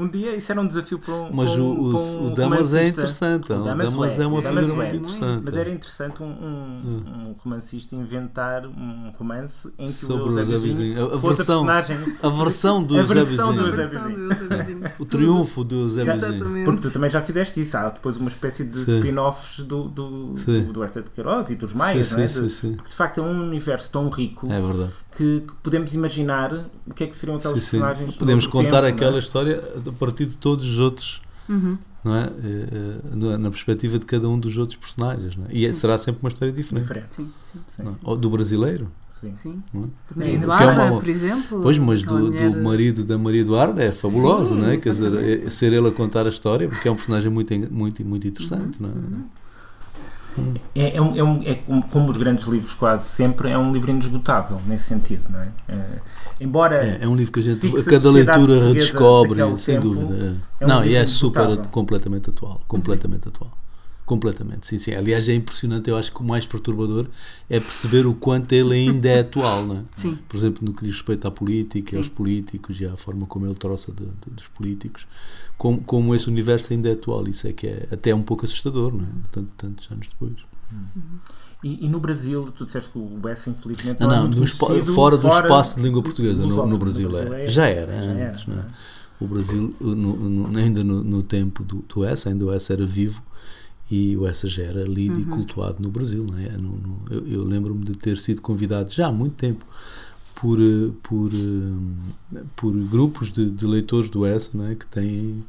Um 0.00 0.08
dia 0.08 0.34
isso 0.36 0.50
era 0.52 0.60
um 0.60 0.66
desafio 0.66 0.98
para 0.98 1.14
um. 1.14 1.30
Mas 1.32 1.52
para 1.52 1.62
o, 1.62 1.64
um, 1.66 1.70
o, 1.70 1.92
para 1.92 2.00
um 2.20 2.26
o 2.26 2.30
Damas 2.30 2.74
é 2.74 2.88
interessante. 2.88 3.52
O 3.52 3.62
Damas 3.62 3.90
Damas 3.92 4.18
é, 4.18 4.22
é 4.22 4.26
uma 4.26 4.42
Damas 4.42 4.64
figura 4.66 4.86
é. 4.86 4.90
muito 4.92 4.96
interessante. 5.10 5.44
Mas 5.44 5.56
era 5.56 5.70
interessante 5.70 6.22
um, 6.22 6.26
um, 6.26 7.28
um 7.30 7.34
romancista 7.38 7.94
inventar 7.96 8.66
um 8.66 9.10
romance 9.18 9.72
em 9.78 9.86
que 9.86 9.92
Sobre 9.92 10.28
o 10.28 10.32
Zé 10.32 10.42
Vizinho. 10.42 11.02
A- 11.12 11.16
a 11.16 11.18
fosse 11.18 11.36
versão- 11.36 11.68
a 11.68 11.74
personagem. 11.82 12.16
A 12.22 12.28
versão 12.28 12.82
do 12.84 12.98
José 13.06 13.14
do 13.14 13.26
Vizinho. 13.26 14.90
O 14.98 15.04
triunfo 15.04 15.64
do 15.64 15.82
José 15.82 16.04
Vizinho. 16.04 16.64
Porque 16.64 16.80
tu 16.80 16.90
também 16.90 17.10
já 17.10 17.20
fizeste 17.22 17.60
isso. 17.60 17.76
Há 17.76 17.90
depois 17.90 18.16
uma 18.16 18.28
espécie 18.28 18.64
de 18.64 18.78
spin-offs 18.78 19.60
do, 19.64 19.84
do, 19.88 20.34
do, 20.34 20.72
do 20.72 20.82
Ercete 20.82 21.08
de 21.08 21.14
Queiroz 21.14 21.50
e 21.50 21.56
dos 21.56 21.72
Maias, 21.74 22.08
Sim, 22.08 22.16
não 22.16 22.22
é? 22.22 22.26
sim, 22.26 22.48
sim. 22.48 22.72
Porque 22.74 22.90
de 22.90 22.94
facto 22.96 23.18
é 23.18 23.22
um 23.22 23.42
universo 23.42 23.90
tão 23.90 24.08
rico 24.08 24.50
É 24.50 24.60
verdade. 24.60 24.92
Que, 25.16 25.40
que 25.46 25.52
podemos 25.62 25.92
imaginar 25.94 26.52
o 26.86 26.94
que 26.94 27.04
é 27.04 27.06
que 27.06 27.16
seriam 27.16 27.36
aqueles 27.38 27.62
Sim, 27.62 27.70
sim. 27.70 27.78
personagens. 27.80 28.16
Podemos 28.16 28.44
no 28.46 28.48
outro 28.54 28.64
contar 28.70 28.82
tempo, 28.82 28.94
aquela 28.96 29.16
é? 29.16 29.18
história 29.18 29.62
a 29.86 29.92
partir 29.92 30.26
de 30.26 30.36
todos 30.38 30.66
os 30.66 30.78
outros, 30.78 31.20
Uhum. 31.48 31.76
não 32.04 32.14
é? 32.16 32.24
Eh, 32.24 32.30
eh, 32.72 33.16
na- 33.16 33.38
Na 33.38 33.50
perspectiva 33.50 33.98
de 33.98 34.06
cada 34.06 34.28
um 34.28 34.38
dos 34.38 34.56
outros 34.56 34.78
personagens. 34.78 35.36
Não 35.36 35.46
é? 35.46 35.48
E 35.52 35.64
é- 35.64 35.68
Sim. 35.68 35.74
será 35.74 35.98
sempre 35.98 36.20
uma 36.22 36.28
história 36.28 36.52
diferente. 36.52 36.82
Diferente. 36.84 37.14
Sim, 37.14 37.30
sim, 37.52 37.58
Sim, 37.66 37.82
é? 37.82 37.86
sim, 37.92 37.98
Ou 38.04 38.16
do 38.16 38.30
brasileiro. 38.30 38.90
sim. 39.20 39.32
sim. 39.36 39.62
Não 39.74 39.90
é? 40.24 40.32
Eduarda, 40.32 40.82
é 40.84 40.90
uma- 40.90 41.00
por 41.00 41.08
exemplo. 41.08 41.60
Pois, 41.60 41.76
mas 41.76 42.04
do, 42.04 42.14
mulher- 42.18 42.50
do 42.50 42.62
marido 42.62 43.04
da 43.04 43.18
Maria 43.18 43.40
Eduarda 43.42 43.82
é 43.82 43.92
fabuloso, 43.92 44.54
Sim, 44.54 44.60
não 44.62 44.68
é? 44.70 44.76
Quer 44.78 44.90
dizer, 44.90 45.44
é- 45.46 45.50
ser 45.50 45.72
ele 45.72 45.88
a 45.88 45.90
contar 45.90 46.24
a 46.24 46.28
história, 46.30 46.68
porque 46.68 46.88
é 46.88 46.90
um 46.90 46.96
personagem 46.96 47.30
muito, 47.30 47.52
muito, 47.72 48.04
muito 48.04 48.26
interessante, 48.28 48.80
não 48.80 48.88
é? 48.88 48.92
Uhum. 48.92 49.24
É, 50.74 50.96
é, 50.96 51.00
um, 51.02 51.16
é, 51.16 51.22
um- 51.22 51.42
é 51.42 51.54
como, 51.54 51.82
como 51.84 52.10
os 52.10 52.16
grandes 52.16 52.46
livros, 52.46 52.74
quase 52.74 53.08
sempre, 53.08 53.50
é 53.50 53.58
um 53.58 53.72
livro 53.72 53.90
inesgotável, 53.90 54.60
nesse 54.66 54.84
sentido, 54.84 55.22
não 55.30 55.40
é? 55.40 55.48
É, 55.68 55.84
embora. 56.40 56.76
É, 56.84 57.04
é 57.04 57.08
um 57.08 57.14
livro 57.16 57.32
que 57.32 57.40
a 57.40 57.42
gente 57.42 57.66
a 57.66 57.84
cada 57.84 58.10
leitura 58.10 58.74
daquele 59.44 59.58
sem 59.58 59.74
tempo, 59.76 59.94
dúvida. 59.94 60.36
é 60.60 60.66
não, 60.66 60.84
e 60.84 60.94
é 60.94 61.06
super 61.06 61.56
completamente 61.68 62.30
atual, 62.30 62.60
completamente 62.66 63.28
atual. 63.28 63.59
Completamente, 64.10 64.66
sim, 64.66 64.76
sim. 64.76 64.92
Aliás, 64.92 65.28
é 65.28 65.34
impressionante, 65.36 65.88
eu 65.88 65.96
acho 65.96 66.12
que 66.12 66.20
o 66.20 66.24
mais 66.24 66.44
perturbador 66.44 67.06
é 67.48 67.60
perceber 67.60 68.06
o 68.06 68.12
quanto 68.12 68.52
ele 68.52 68.74
ainda 68.74 69.08
é 69.08 69.20
atual, 69.20 69.64
não 69.64 69.76
é? 69.76 69.82
Sim. 69.92 70.18
Por 70.28 70.36
exemplo, 70.36 70.64
no 70.64 70.72
que 70.74 70.82
diz 70.84 70.94
respeito 70.94 71.28
à 71.28 71.30
política, 71.30 71.92
Sim. 71.92 71.98
aos 71.98 72.08
políticos 72.08 72.80
e 72.80 72.86
à 72.86 72.96
forma 72.96 73.24
como 73.26 73.46
ele 73.46 73.54
troça 73.54 73.92
de- 73.92 74.02
de- 74.04 74.34
dos 74.34 74.48
políticos, 74.48 75.06
como, 75.56 75.80
como 75.84 76.12
esse 76.12 76.26
universo 76.26 76.72
ainda 76.72 76.88
é 76.88 76.92
atual. 76.94 77.28
Isso 77.28 77.46
é 77.46 77.52
que 77.52 77.68
é 77.68 77.86
até 77.92 78.12
um 78.12 78.20
pouco 78.22 78.44
assustador, 78.44 78.92
não 78.92 79.04
é? 79.04 79.08
Tanto, 79.30 79.48
tantos 79.56 79.88
anos 79.92 80.08
depois. 80.08 80.34
E, 81.62 81.86
e 81.86 81.88
no 81.88 82.00
Brasil, 82.00 82.50
tu 82.58 82.64
disseste 82.66 82.90
que 82.90 82.98
o 82.98 83.06
Bessa, 83.22 83.48
infelizmente, 83.50 84.00
Não, 84.00 84.08
não, 84.08 84.16
é 84.26 84.28
não, 84.34 84.42
espa- 84.42 84.66
conhecido 84.66 84.92
fora 84.92 85.16
do 85.16 85.28
espaço 85.28 85.76
de 85.76 85.82
língua 85.82 86.02
portuguesa, 86.02 86.44
no, 86.44 86.66
no 86.66 86.78
Brasil, 86.78 87.08
é. 87.16 87.46
já 87.46 87.66
era 87.68 87.92
antes, 87.92 88.40
já 88.40 88.46
não 88.52 88.56
é? 88.56 88.58
era, 88.62 88.70
O 89.20 89.26
Brasil, 89.28 89.72
no- 89.80 89.94
no- 90.16 90.58
ainda 90.58 90.82
no, 90.82 91.04
no 91.04 91.22
tempo 91.22 91.62
do, 91.62 91.84
do 91.86 92.04
Essa, 92.04 92.28
ainda 92.30 92.44
o 92.46 92.52
Essa 92.52 92.72
era 92.72 92.84
vivo 92.84 93.22
e 93.90 94.16
o 94.16 94.26
Essa 94.26 94.46
era 94.62 94.82
lido 94.84 95.18
e 95.20 95.24
cultuado 95.24 95.76
no 95.82 95.90
Brasil. 95.90 96.24
Não 96.30 96.38
é? 96.38 96.50
No- 96.52 96.76
no- 96.76 97.02
eu 97.10 97.26
eu 97.28 97.44
lembro-me 97.44 97.84
de 97.84 97.92
ter 97.92 98.18
sido 98.18 98.40
convidado 98.40 98.90
já 98.92 99.08
há 99.08 99.12
muito 99.12 99.34
tempo 99.34 99.64
por, 100.34 100.58
eh, 100.60 100.90
por, 101.02 101.30
eh, 101.32 102.42
por 102.56 102.72
grupos 102.72 103.30
de, 103.30 103.50
de 103.50 103.66
leitores 103.66 104.08
do 104.08 104.24
Essa 104.24 104.56
não 104.56 104.66
é? 104.66 104.74
que 104.74 104.86
têm. 104.86 105.44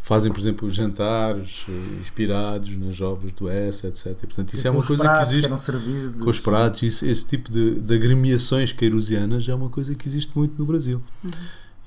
Fazem, 0.00 0.32
por 0.32 0.40
exemplo, 0.40 0.70
jantares 0.70 1.66
eh, 1.68 1.72
inspirados 2.00 2.74
nas 2.78 3.00
obras 3.00 3.30
do 3.32 3.46
Essa, 3.48 3.88
etc. 3.88 4.06
E, 4.06 4.26
portanto, 4.26 4.54
isso 4.54 4.66
E 4.66 4.68
é 4.68 4.70
uma 4.70 4.82
coisa 4.82 5.02
que 5.02 5.08
pratos 5.08 5.30
existe 5.32 5.46
eram 5.46 5.58
servidos 5.58 6.22
com 6.22 6.30
os 6.30 6.38
pratos, 6.40 6.82
isso, 6.82 7.04
esse 7.04 7.26
tipo 7.26 7.50
de, 7.50 7.74
de 7.80 7.94
agremiações 7.94 8.72
queirusianas 8.72 9.46
é 9.48 9.54
uma 9.54 9.68
coisa 9.68 9.94
que 9.94 10.08
existe 10.08 10.30
muito 10.34 10.54
no 10.58 10.64
Brasil. 10.64 11.02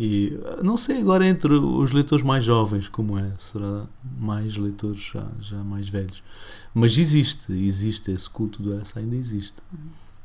E 0.03 0.35
ah, 0.43 0.63
não 0.63 0.75
sei 0.75 0.99
agora 0.99 1.27
entre 1.27 1.53
os 1.53 1.91
leitores 1.91 2.25
mais 2.25 2.43
jovens 2.43 2.87
como 2.87 3.19
é, 3.19 3.31
será 3.37 3.85
mais 4.19 4.57
leitores 4.57 4.99
já, 5.13 5.27
já 5.39 5.57
mais 5.63 5.87
velhos. 5.89 6.23
Mas 6.73 6.97
existe, 6.97 7.53
existe 7.53 8.09
esse 8.09 8.27
culto 8.27 8.63
do 8.63 8.73
essa, 8.73 8.99
ainda 8.99 9.15
existe. 9.15 9.57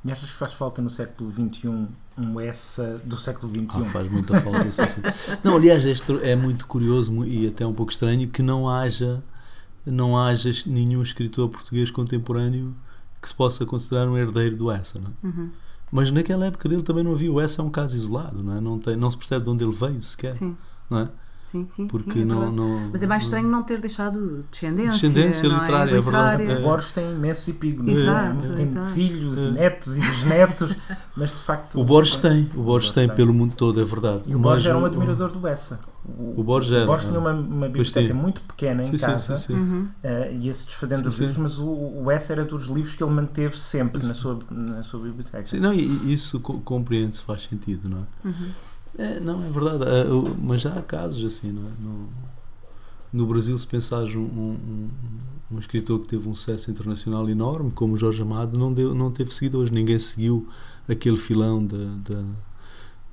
E 0.03 0.11
achas 0.11 0.31
que 0.31 0.37
faz 0.39 0.55
falta 0.55 0.81
no 0.81 0.89
século 0.89 1.31
XXI 1.31 1.89
um 2.17 2.41
essa 2.41 2.99
do 3.05 3.19
século 3.19 3.51
XXI? 3.51 3.67
Ah, 3.69 3.85
faz 3.85 4.11
muita 4.11 4.41
falta 4.41 4.67
isso 4.67 4.81
assim. 4.81 5.03
Não, 5.45 5.57
aliás, 5.57 5.85
este 5.85 6.11
é 6.23 6.35
muito 6.35 6.67
curioso 6.67 7.27
e 7.27 7.47
até 7.47 7.67
um 7.67 7.75
pouco 7.75 7.93
estranho 7.93 8.27
que 8.31 8.41
não 8.41 8.71
haja 8.71 9.23
não 9.85 10.19
haja 10.19 10.51
nenhum 10.65 11.03
escritor 11.03 11.51
português 11.51 11.91
contemporâneo 11.91 12.75
que 13.21 13.29
se 13.29 13.35
possa 13.35 13.67
considerar 13.67 14.09
um 14.09 14.17
herdeiro 14.17 14.57
do 14.57 14.71
essa, 14.71 14.99
não 14.99 15.11
é? 15.11 15.27
Uhum. 15.27 15.51
Mas 15.90 16.11
naquela 16.11 16.46
época 16.46 16.68
dele 16.68 16.83
também 16.83 17.05
não 17.05 17.12
havia. 17.12 17.33
O 17.33 17.40
essa 17.40 17.62
é 17.62 17.64
um 17.64 17.70
caso 17.70 17.96
isolado, 17.96 18.42
não 18.42 18.57
é? 18.57 18.61
Não, 18.61 18.79
tem, 18.79 18.96
não 18.96 19.11
se 19.11 19.16
percebe 19.16 19.44
de 19.44 19.51
onde 19.51 19.64
ele 19.64 19.72
veio 19.72 20.01
sequer, 20.03 20.35
Sim, 20.35 20.57
não 20.90 21.01
é? 21.01 21.09
Sim, 21.64 21.66
sim. 21.71 21.87
Porque 21.88 22.11
sim, 22.12 22.23
é 22.23 22.25
não, 22.25 22.37
verdade. 22.53 22.57
não. 22.57 22.90
Mas 22.92 23.03
é 23.03 23.07
mais 23.07 23.23
estranho 23.25 23.49
não 23.49 23.62
ter 23.62 23.81
deixado 23.81 24.45
descendência. 24.51 25.09
Descendência 25.09 25.49
não 25.49 25.59
literária, 25.61 25.90
é 25.97 26.01
verdade. 26.01 26.37
Literária. 26.42 26.53
É. 26.53 26.61
O 26.61 26.69
Borges 26.69 26.92
tem 26.92 27.11
imensos 27.12 27.49
epígonos, 27.49 27.97
Exato, 27.97 28.49
tem 28.55 28.64
exato. 28.64 28.87
filhos, 28.88 29.38
É. 29.38 29.51
netos 29.53 29.97
e 29.97 30.01
bisnetos, 30.01 30.75
mas 31.16 31.31
de 31.31 31.37
facto. 31.37 31.81
O 31.81 31.85
Borges 31.85 32.16
tem, 32.16 32.51
o 32.55 32.62
Borges 32.62 32.90
tem 32.90 33.07
tem. 33.07 33.16
pelo 33.16 33.33
mundo 33.35 33.55
todo, 33.55 33.81
é 33.81 33.85
verdade. 33.85 34.23
E 34.27 34.35
o 34.35 34.38
Borges 34.38 34.66
era 34.66 34.77
um 34.79 34.83
o- 34.83 34.87
admirador 34.87 35.31
do 35.31 35.38
Bessa. 35.38 35.81
O, 36.09 36.40
O 36.40 36.45
Borges 36.45 36.71
era, 36.73 36.87
Borges 36.87 37.07
tinha 37.09 37.19
é. 37.19 37.21
uma, 37.21 37.33
uma 37.33 37.66
biblioteca 37.66 38.14
muito 38.14 38.40
pequena 38.42 38.83
em 38.83 38.87
Sim, 38.87 38.97
sim, 38.97 39.07
casa 39.07 39.37
sim, 39.37 39.47
sim. 39.49 39.55
Uhum. 39.55 39.88
eh, 40.05 40.37
ia-se 40.40 40.64
desfazendo 40.66 41.09
os 41.09 41.14
Sim, 41.16 41.19
sim. 41.19 41.27
livros, 41.27 41.42
mas 41.42 41.59
o, 41.59 41.66
o 42.05 42.11
Essa 42.12 42.33
era 42.33 42.45
dos 42.45 42.66
livros 42.66 42.95
que 42.95 43.03
ele 43.03 43.11
manteve 43.12 43.59
sempre 43.59 44.07
na 44.07 44.14
sua, 44.14 44.38
na 44.49 44.85
sua 44.85 45.01
biblioteca. 45.01 45.45
Sim, 45.47 45.59
não, 45.59 45.75
e 45.75 46.12
isso 46.12 46.38
co- 46.38 46.61
compreende-se, 46.61 47.23
faz 47.23 47.42
sentido, 47.51 47.88
não 47.88 47.99
é? 47.99 48.29
Uhum. 48.29 48.49
É, 48.98 49.20
não, 49.20 49.44
é 49.44 49.50
verdade. 49.50 49.85
é, 49.85 50.04
o- 50.12 50.35
mas 50.42 50.61
já 50.62 50.72
há 50.72 50.82
casos 50.82 51.24
assim, 51.24 51.52
não 51.52 51.62
é? 51.66 51.72
No, 51.80 52.09
no 53.12 53.26
Brasil, 53.26 53.56
se 53.56 53.66
pensares 53.66 54.14
um, 54.14 54.20
um, 54.22 54.90
um- 55.50 55.59
escritor 55.59 56.00
que 56.00 56.09
teve 56.09 56.28
um 56.28 56.35
sucesso 56.35 56.70
internacional 56.70 57.28
enorme, 57.28 57.70
como 57.70 57.96
Jorge 57.96 58.20
Amado, 58.22 58.59
não, 58.59 58.72
deu, 58.72 58.94
não 58.94 59.11
teve 59.11 59.32
seguidores. 59.32 59.70
Ninguém 59.70 59.98
seguiu 59.98 60.48
aquele 60.88 61.16
filão 61.16 61.64
da, 61.64 61.76
da, 61.76 62.22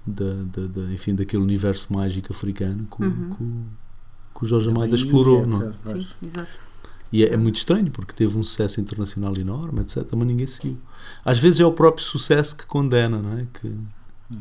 da, 0.06 0.34
da- 0.44 0.68
da- 0.68 0.94
enfim, 0.94 1.14
daquele 1.16 1.44
universo 1.44 1.92
mágico 1.94 2.32
africano 2.34 2.88
que, 2.90 3.04
o- 3.04 3.06
Uhum. 3.06 3.30
que, 3.30 4.40
que 4.40 4.46
o 4.46 4.48
Jorge 4.48 4.70
Amado 4.70 4.90
Bahia, 4.90 4.96
explorou. 4.96 5.46
Não 5.46 5.62
é? 5.64 5.68
etc. 5.68 5.78
Sim, 5.86 6.08
exato. 6.28 6.74
E 7.12 7.24
é, 7.24 7.34
é 7.34 7.38
muito 7.38 7.58
estranho, 7.58 7.92
porque 7.92 8.14
teve 8.14 8.36
um 8.38 8.44
sucesso 8.44 8.82
internacional 8.82 9.38
enorme, 9.38 9.82
etc., 9.82 10.04
mas 10.16 10.28
ninguém 10.28 10.48
seguiu. 10.48 10.78
Às 11.24 11.38
vezes 11.38 11.60
é 11.60 11.66
o 11.66 11.72
próprio 11.72 12.04
sucesso 12.04 12.56
que 12.58 12.66
condena, 12.66 13.22
não 13.22 13.38
é? 13.38 13.46
Que, 13.54 13.72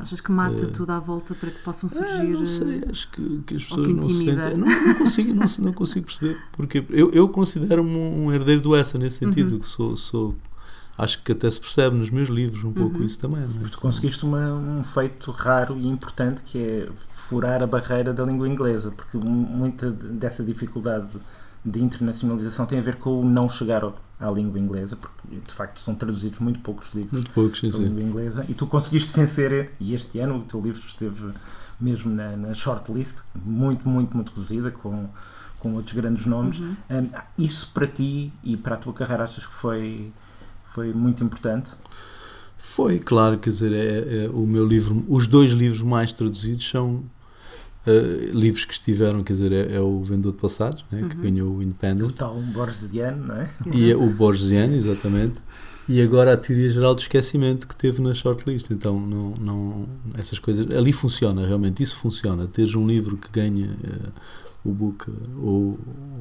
Achas 0.00 0.20
que 0.20 0.30
mata 0.32 0.64
Eh, 0.64 0.66
tudo 0.68 0.90
à 0.90 0.98
volta 0.98 1.34
para 1.34 1.50
que 1.50 1.58
possam 1.62 1.88
Ah, 1.92 2.04
surgir. 2.04 2.28
não 2.32 2.44
sei, 2.44 2.78
eh, 2.78 2.90
acho 2.90 3.10
que, 3.10 3.38
que 3.46 3.54
as 3.56 3.62
pessoas 3.64 3.86
que 3.86 3.92
não 3.94 4.02
se 4.02 4.14
sentem. 4.24 4.56
Não, 4.56 4.66
não 4.86 4.94
consigo, 4.94 5.34
não, 5.34 5.46
não 5.60 5.72
consigo 5.72 6.06
perceber. 6.06 6.38
Porque 6.52 6.84
eu, 6.90 7.10
eu 7.12 7.28
considero-me 7.28 7.96
um 7.96 8.32
herdeiro 8.32 8.60
do 8.60 8.74
essa 8.76 8.98
nesse 8.98 9.18
sentido, 9.18 9.52
Uhum. 9.52 9.58
que 9.60 9.66
sou, 9.66 9.96
sou. 9.96 10.34
Acho 10.98 11.22
que 11.22 11.32
até 11.32 11.50
se 11.50 11.58
percebe 11.60 11.96
nos 11.96 12.10
meus 12.10 12.28
livros 12.28 12.62
um 12.64 12.72
pouco 12.72 12.98
Uhum. 12.98 13.04
isso 13.04 13.18
também. 13.18 13.40
É? 13.42 13.46
Mas 13.60 13.70
tu 13.70 13.78
conseguiste 13.78 14.24
uma- 14.24 14.52
um 14.52 14.84
feito 14.84 15.30
raro 15.30 15.76
e 15.78 15.86
importante 15.88 16.42
que 16.42 16.58
é 16.58 16.88
furar 17.12 17.62
a 17.62 17.66
barreira 17.66 18.12
da 18.12 18.24
língua 18.24 18.46
inglesa, 18.48 18.90
porque 18.90 19.16
mu- 19.16 19.24
muita 19.46 19.90
dessa 19.90 20.44
dificuldade 20.44 21.08
de 21.64 21.80
internacionalização 21.82 22.66
tem 22.66 22.78
a 22.78 22.82
ver 22.82 22.96
com 22.96 23.20
o 23.20 23.24
não 23.24 23.48
chegar 23.48 23.82
ao- 23.84 23.96
à 24.22 24.30
língua 24.30 24.58
inglesa, 24.58 24.96
porque 24.96 25.36
de 25.36 25.52
facto 25.52 25.80
são 25.80 25.94
traduzidos 25.94 26.38
muito 26.38 26.60
poucos 26.60 26.92
livros 26.94 27.12
Muito 27.12 27.30
poucos, 27.32 27.60
sim, 27.60 27.68
da 27.68 27.76
sim. 27.76 27.84
língua 27.84 28.02
inglesa 28.02 28.46
e 28.48 28.54
tu 28.54 28.66
conseguiste 28.66 29.18
vencer, 29.18 29.72
e 29.80 29.94
este 29.94 30.18
ano 30.20 30.38
o 30.38 30.42
teu 30.42 30.60
livro 30.60 30.80
esteve 30.86 31.32
mesmo 31.80 32.14
na, 32.14 32.36
na 32.36 32.54
shortlist, 32.54 33.18
muito, 33.44 33.88
muito, 33.88 34.16
muito 34.16 34.32
reduzida, 34.32 34.70
com, 34.70 35.08
com 35.58 35.74
outros 35.74 35.94
grandes 35.94 36.26
nomes. 36.26 36.60
uhum. 36.60 36.76
Hum, 36.90 37.10
isso 37.36 37.70
para 37.74 37.86
ti 37.86 38.32
e 38.44 38.56
para 38.56 38.76
a 38.76 38.78
tua 38.78 38.92
carreira 38.92 39.24
achas 39.24 39.44
que 39.44 39.52
foi, 39.52 40.12
foi 40.62 40.92
muito 40.92 41.24
importante? 41.24 41.70
Foi, 42.56 43.00
claro, 43.00 43.38
quer 43.38 43.50
dizer, 43.50 43.72
é, 43.72 44.24
é 44.24 44.30
o 44.30 44.46
meu 44.46 44.64
livro, 44.64 45.04
os 45.08 45.26
dois 45.26 45.50
livros 45.50 45.82
mais 45.82 46.12
traduzidos 46.12 46.70
são 46.70 47.02
eh, 47.86 48.30
livros 48.32 48.64
que 48.64 48.72
estiveram, 48.74 49.22
quer 49.24 49.32
dizer, 49.34 49.52
é, 49.52 49.74
é 49.76 49.80
o 49.80 50.02
Vendedor 50.02 50.32
de 50.32 50.38
Passados, 50.38 50.84
né, 50.90 51.02
que 51.08 51.16
Uhum. 51.16 51.22
ganhou 51.22 51.48
o 51.50 51.56
O 51.58 51.62
Independent, 51.62 52.12
tal 52.12 52.34
borgesiano, 52.52 53.26
não 53.26 53.36
é? 53.36 53.50
e 53.74 53.90
é 53.90 53.96
o 53.96 54.08
Borgesiano, 54.10 54.74
exatamente, 54.74 55.40
e 55.88 56.00
agora 56.00 56.32
a 56.32 56.36
Teoria 56.36 56.70
Geral 56.70 56.94
do 56.94 57.00
Esquecimento 57.00 57.66
que 57.66 57.76
teve 57.76 58.00
na 58.00 58.14
shortlist. 58.14 58.70
Então, 58.70 59.00
não, 59.04 59.34
não, 59.40 59.88
essas 60.14 60.38
coisas. 60.38 60.70
Ali 60.70 60.92
funciona, 60.92 61.44
realmente, 61.44 61.82
isso 61.82 61.96
funciona. 61.96 62.46
Teres 62.46 62.74
um 62.76 62.86
livro 62.86 63.16
que 63.16 63.28
ganha 63.32 63.68
eh, 63.82 64.08
o 64.64 64.70
book 64.72 65.10
eh, 65.10 65.12
ou 65.38 65.76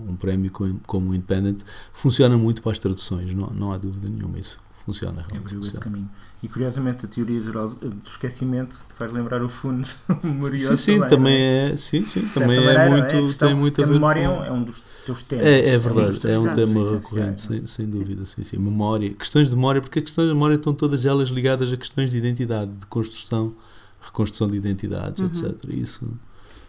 um 0.10 0.16
prémio 0.16 0.52
como, 0.52 0.82
como 0.88 1.12
o 1.12 1.16
Independent 1.16 1.62
funciona 1.94 2.36
muito 2.40 2.62
para 2.64 2.72
as 2.72 2.80
traduções, 2.80 3.34
não, 3.36 3.52
não 3.52 3.72
há 3.72 3.78
dúvida 3.78 4.10
nenhuma. 4.10 4.40
Isso 4.40 4.58
funciona 4.86 5.22
realmente. 5.28 5.54
Abriu 5.54 5.62
esse 5.62 5.80
caminho. 5.80 6.10
E 6.44 6.48
curiosamente 6.48 7.06
a 7.06 7.10
teoria 7.10 7.40
geral 7.40 7.70
do 7.70 8.02
esquecimento 8.08 8.76
faz 8.98 9.12
lembrar 9.14 9.44
o 9.44 9.50
Funes 9.50 9.90
Sim, 10.10 10.18
memorioso. 10.24 10.78
sim, 10.78 10.98
não 11.00 11.08
também 11.08 11.36
é? 11.36 11.72
é, 11.72 11.78
sim, 11.78 12.04
sim, 12.04 12.22
também 12.34 12.58
maneira, 12.60 12.72
é 12.74 12.86
não 12.86 12.92
muito, 12.92 13.06
A 13.16 13.22
questão- 13.28 13.48
tem 13.48 13.58
muito 13.58 13.82
a 13.82 13.84
a 13.84 13.88
ver 13.88 13.94
memória 13.94 14.28
com... 14.28 14.44
é 14.44 14.52
um 14.52 14.64
dos 14.64 14.82
teus 15.06 15.24
temas. 15.24 15.46
É, 15.46 15.60
é 15.70 15.72
Sim, 15.72 15.78
verdade, 15.88 16.20
dos 16.20 16.26
é 16.26 16.40
um 16.40 16.54
tema 16.54 16.86
sim, 16.86 16.94
recorrente, 16.96 17.42
sim, 17.42 17.48
sem, 17.48 17.66
sem 17.68 17.86
dúvida, 17.90 18.26
sim, 18.26 18.44
sim. 18.44 18.58
Memória, 18.58 19.10
questões 19.14 19.50
de 19.50 19.56
memória, 19.56 19.82
porque 19.82 20.00
as 20.00 20.06
questões 20.06 20.28
de 20.28 20.34
memória 20.34 20.56
estão 20.56 20.74
todas 20.74 21.06
elas 21.06 21.30
ligadas 21.30 21.72
a 21.72 21.78
questões 21.78 22.10
de 22.10 22.18
identidade, 22.18 22.72
de 22.72 22.86
construção, 22.88 23.54
reconstrução 24.02 24.48
de 24.48 24.56
identidades, 24.58 25.20
Uhum. 25.20 25.28
etc. 25.28 25.70
Isso 25.70 26.12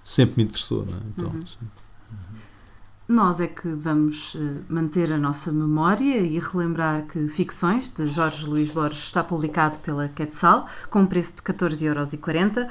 sempre 0.04 0.34
me 0.36 0.44
interessou. 0.44 0.84
Não 0.84 0.92
é? 0.98 1.00
então, 1.16 1.30
uhum. 1.30 1.44
Nós 3.12 3.42
é 3.42 3.46
que 3.46 3.68
vamos 3.68 4.34
uh, 4.36 4.64
manter 4.70 5.12
a 5.12 5.18
nossa 5.18 5.52
memória 5.52 6.18
e 6.18 6.38
relembrar 6.38 7.02
que 7.02 7.28
Ficções, 7.28 7.92
de 7.92 8.06
Jorge 8.06 8.46
Luís 8.46 8.70
Borges, 8.70 9.04
está 9.04 9.22
publicado 9.22 9.76
pela 9.78 10.08
Quetzal, 10.08 10.66
com 10.88 11.00
um 11.00 11.06
preço 11.06 11.36
de 11.36 11.42
14,40€. 11.42 12.66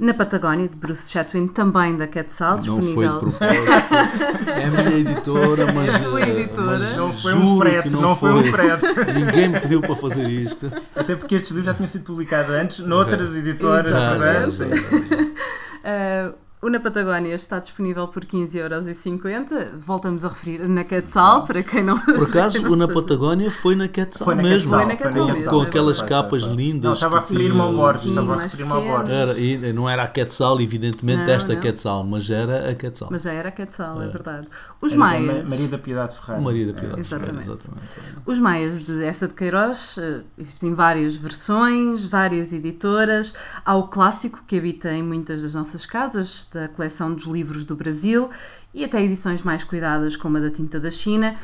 Na 0.00 0.12
Patagónia, 0.12 0.68
de 0.68 0.76
Bruce 0.76 1.08
Chatwin, 1.08 1.46
também 1.46 1.96
da 1.96 2.08
Quetzal, 2.08 2.60
Não 2.64 2.82
foi 2.82 3.06
de 3.06 3.18
propósito. 3.20 3.36
é 4.50 4.64
a 4.64 4.70
minha 4.82 4.98
editora, 4.98 5.72
mas, 5.72 5.88
é 5.88 5.94
a 5.94 5.98
tua 6.00 6.20
editora. 6.22 6.78
mas 6.80 6.96
não 6.96 7.12
foi 7.12 7.34
um 7.36 7.56
frete, 7.58 7.90
não, 7.90 8.00
não, 8.00 8.16
foi, 8.16 8.32
um 8.32 8.44
frete. 8.50 8.86
Ninguém 9.14 9.48
me 9.50 9.60
pediu 9.60 9.80
para 9.80 9.94
fazer 9.94 10.28
isto. 10.28 10.72
Até 10.96 11.14
porque 11.14 11.36
estes 11.36 11.52
livros 11.52 11.66
já 11.66 11.74
tinham 11.74 11.88
sido 11.88 12.02
publicados 12.02 12.50
antes, 12.50 12.80
noutras 12.80 13.36
editoras. 13.36 13.92
Já, 13.92 14.18
já, 14.18 14.48
já, 14.48 14.66
uh, 14.66 16.43
o 16.64 16.70
Na 16.70 16.80
Patagónia 16.80 17.34
está 17.34 17.58
disponível 17.58 18.08
por 18.08 18.24
15,50€. 18.24 19.72
Voltamos 19.76 20.24
a 20.24 20.28
referir 20.28 20.66
na 20.66 20.82
Quetzal, 20.82 21.44
para 21.44 21.62
quem 21.62 21.84
não. 21.84 21.98
Por 21.98 22.24
acaso, 22.24 22.66
o 22.66 22.74
Na 22.74 22.88
Patagónia 22.88 23.50
foi 23.50 23.76
na 23.76 23.86
Quetzal 23.86 24.24
foi 24.24 24.34
na 24.34 24.42
mesmo. 24.42 24.70
Foi 24.70 24.86
na 24.86 24.96
Quetzal, 24.96 25.28
com, 25.28 25.44
com 25.44 25.60
aquelas 25.60 26.00
capas 26.00 26.42
lindas. 26.44 26.84
Não, 26.84 26.92
estava 26.94 27.18
a 27.18 27.20
referir-me 27.20 27.60
ao 27.60 27.70
Borges. 27.70 28.06
Estava 28.06 28.34
a 28.34 28.40
referir-me 28.40 28.72
ao 28.72 28.82
Borges. 28.82 29.14
Era, 29.14 29.38
e 29.38 29.72
não 29.74 29.90
era 29.90 30.04
a 30.04 30.08
Quetzal, 30.08 30.58
evidentemente, 30.58 31.18
não, 31.18 31.26
desta 31.26 31.52
não. 31.52 31.60
Quetzal, 31.60 32.02
mas 32.02 32.30
era 32.30 32.70
a 32.70 32.74
Quetzal. 32.74 33.08
Mas 33.10 33.22
já 33.22 33.32
era 33.32 33.50
a 33.50 33.52
Quetzal, 33.52 34.00
é, 34.00 34.06
é 34.06 34.08
verdade. 34.08 34.46
Os 34.80 34.92
era 34.92 35.00
maias. 35.00 35.46
Maria 35.46 35.68
da 35.68 35.78
Piedade 35.78 36.16
Ferreira. 36.16 36.42
Maria 36.42 36.66
da 36.66 36.72
Piedade 36.72 37.00
é. 37.00 37.04
Ferreira, 37.04 37.40
exatamente. 37.40 37.84
Os 38.24 38.38
maias 38.38 38.80
de 38.80 39.04
Essa 39.04 39.28
de 39.28 39.34
Queiroz, 39.34 39.98
eh, 39.98 40.20
existem 40.38 40.72
várias 40.72 41.14
versões, 41.14 42.06
várias 42.06 42.54
editoras. 42.54 43.34
Há 43.66 43.76
o 43.76 43.88
clássico 43.88 44.42
que 44.46 44.56
habita 44.56 44.90
em 44.90 45.02
muitas 45.02 45.42
das 45.42 45.52
nossas 45.52 45.84
casas, 45.84 46.53
da 46.54 46.68
coleção 46.68 47.12
dos 47.12 47.24
livros 47.24 47.64
do 47.64 47.74
Brasil 47.74 48.30
e 48.72 48.84
até 48.84 49.02
edições 49.02 49.42
mais 49.42 49.64
cuidadas, 49.64 50.16
como 50.16 50.38
a 50.38 50.40
da 50.40 50.50
Tinta 50.50 50.78
da 50.80 50.90
China, 50.90 51.36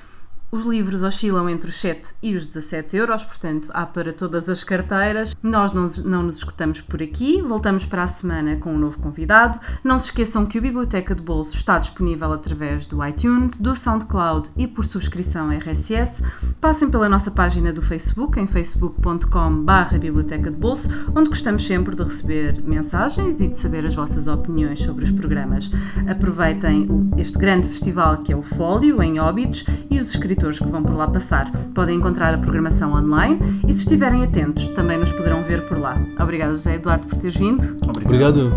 os 0.51 0.65
livros 0.65 1.03
oscilam 1.03 1.49
entre 1.49 1.71
os 1.71 1.81
7 1.81 2.15
e 2.23 2.35
os 2.35 2.47
17 2.47 2.97
euros, 2.97 3.23
portanto 3.23 3.71
há 3.73 3.87
para 3.87 4.13
todas 4.13 4.49
as 4.49 4.65
carteiras. 4.65 5.35
Nós 5.43 5.73
não, 5.73 5.87
não 6.05 6.23
nos 6.25 6.39
escutamos 6.39 6.81
por 6.81 7.01
aqui, 7.03 7.41
voltamos 7.41 7.85
para 7.85 8.03
a 8.03 8.07
semana 8.07 8.57
com 8.57 8.75
um 8.75 8.79
novo 8.79 8.99
convidado. 8.99 9.61
Não 9.85 9.99
se 9.99 10.07
esqueçam 10.07 10.47
que 10.47 10.59
a 10.59 10.61
Biblioteca 10.61 11.15
de 11.15 11.23
Bolso 11.23 11.57
está 11.57 11.79
disponível 11.79 12.33
através 12.33 12.87
do 12.87 13.05
iTunes, 13.07 13.57
do 13.57 13.77
SoundCloud 13.77 14.51
e 14.57 14.67
por 14.67 14.85
subscrição 14.85 15.53
RSS. 15.53 16.25
Passem 16.61 16.91
pela 16.91 17.09
nossa 17.09 17.31
página 17.31 17.73
do 17.73 17.83
Facebook, 17.83 18.41
em 18.41 18.47
facebook.com.br 18.47 19.99
Biblioteca 20.01 20.51
de 20.51 20.57
Bolso, 20.57 20.89
onde 21.15 21.29
gostamos 21.29 21.67
sempre 21.67 21.95
de 21.95 22.03
receber 22.03 22.61
mensagens 22.63 23.41
e 23.41 23.47
de 23.47 23.59
saber 23.59 23.87
as 23.87 23.95
vossas 23.95 24.27
opiniões 24.27 24.81
sobre 24.81 25.05
os 25.05 25.11
programas. 25.13 25.71
Aproveitem 26.09 26.89
este 27.17 27.39
grande 27.39 27.69
festival 27.69 28.19
que 28.19 28.33
é 28.33 28.37
o 28.37 28.43
Fólio, 28.43 29.01
em 29.03 29.21
Óbidos, 29.21 29.65
e 29.89 29.99
os 29.99 30.11
escritores 30.15 30.40
escritores 30.41 30.59
que 30.59 30.69
vão 30.69 30.83
por 30.83 30.97
lá 30.97 31.07
passar. 31.07 31.51
Podem 31.75 31.97
encontrar 31.97 32.35
a 32.35 32.39
programação 32.39 32.95
online 32.95 33.39
e, 33.69 33.73
se 33.73 33.81
estiverem 33.81 34.25
atentos, 34.25 34.67
também 34.69 34.99
nos 34.99 35.13
poderão 35.13 35.43
ver 35.43 35.67
por 35.69 35.79
lá. 35.79 35.97
Obrigado, 36.19 36.53
José 36.53 36.77
Eduardo, 36.77 37.07
por 37.07 37.19
teres 37.19 37.37
vindo. 37.37 37.79
Obrigado. 38.05 38.51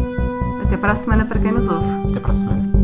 Até 0.64 0.78
para 0.78 0.94
a 0.94 0.96
semana 0.96 1.26
para 1.26 1.40
quem 1.40 1.52
nos 1.52 1.68
ouve. 1.68 1.88
Até 2.10 2.20
para 2.20 2.32
a 2.32 2.36
semana. 2.36 2.83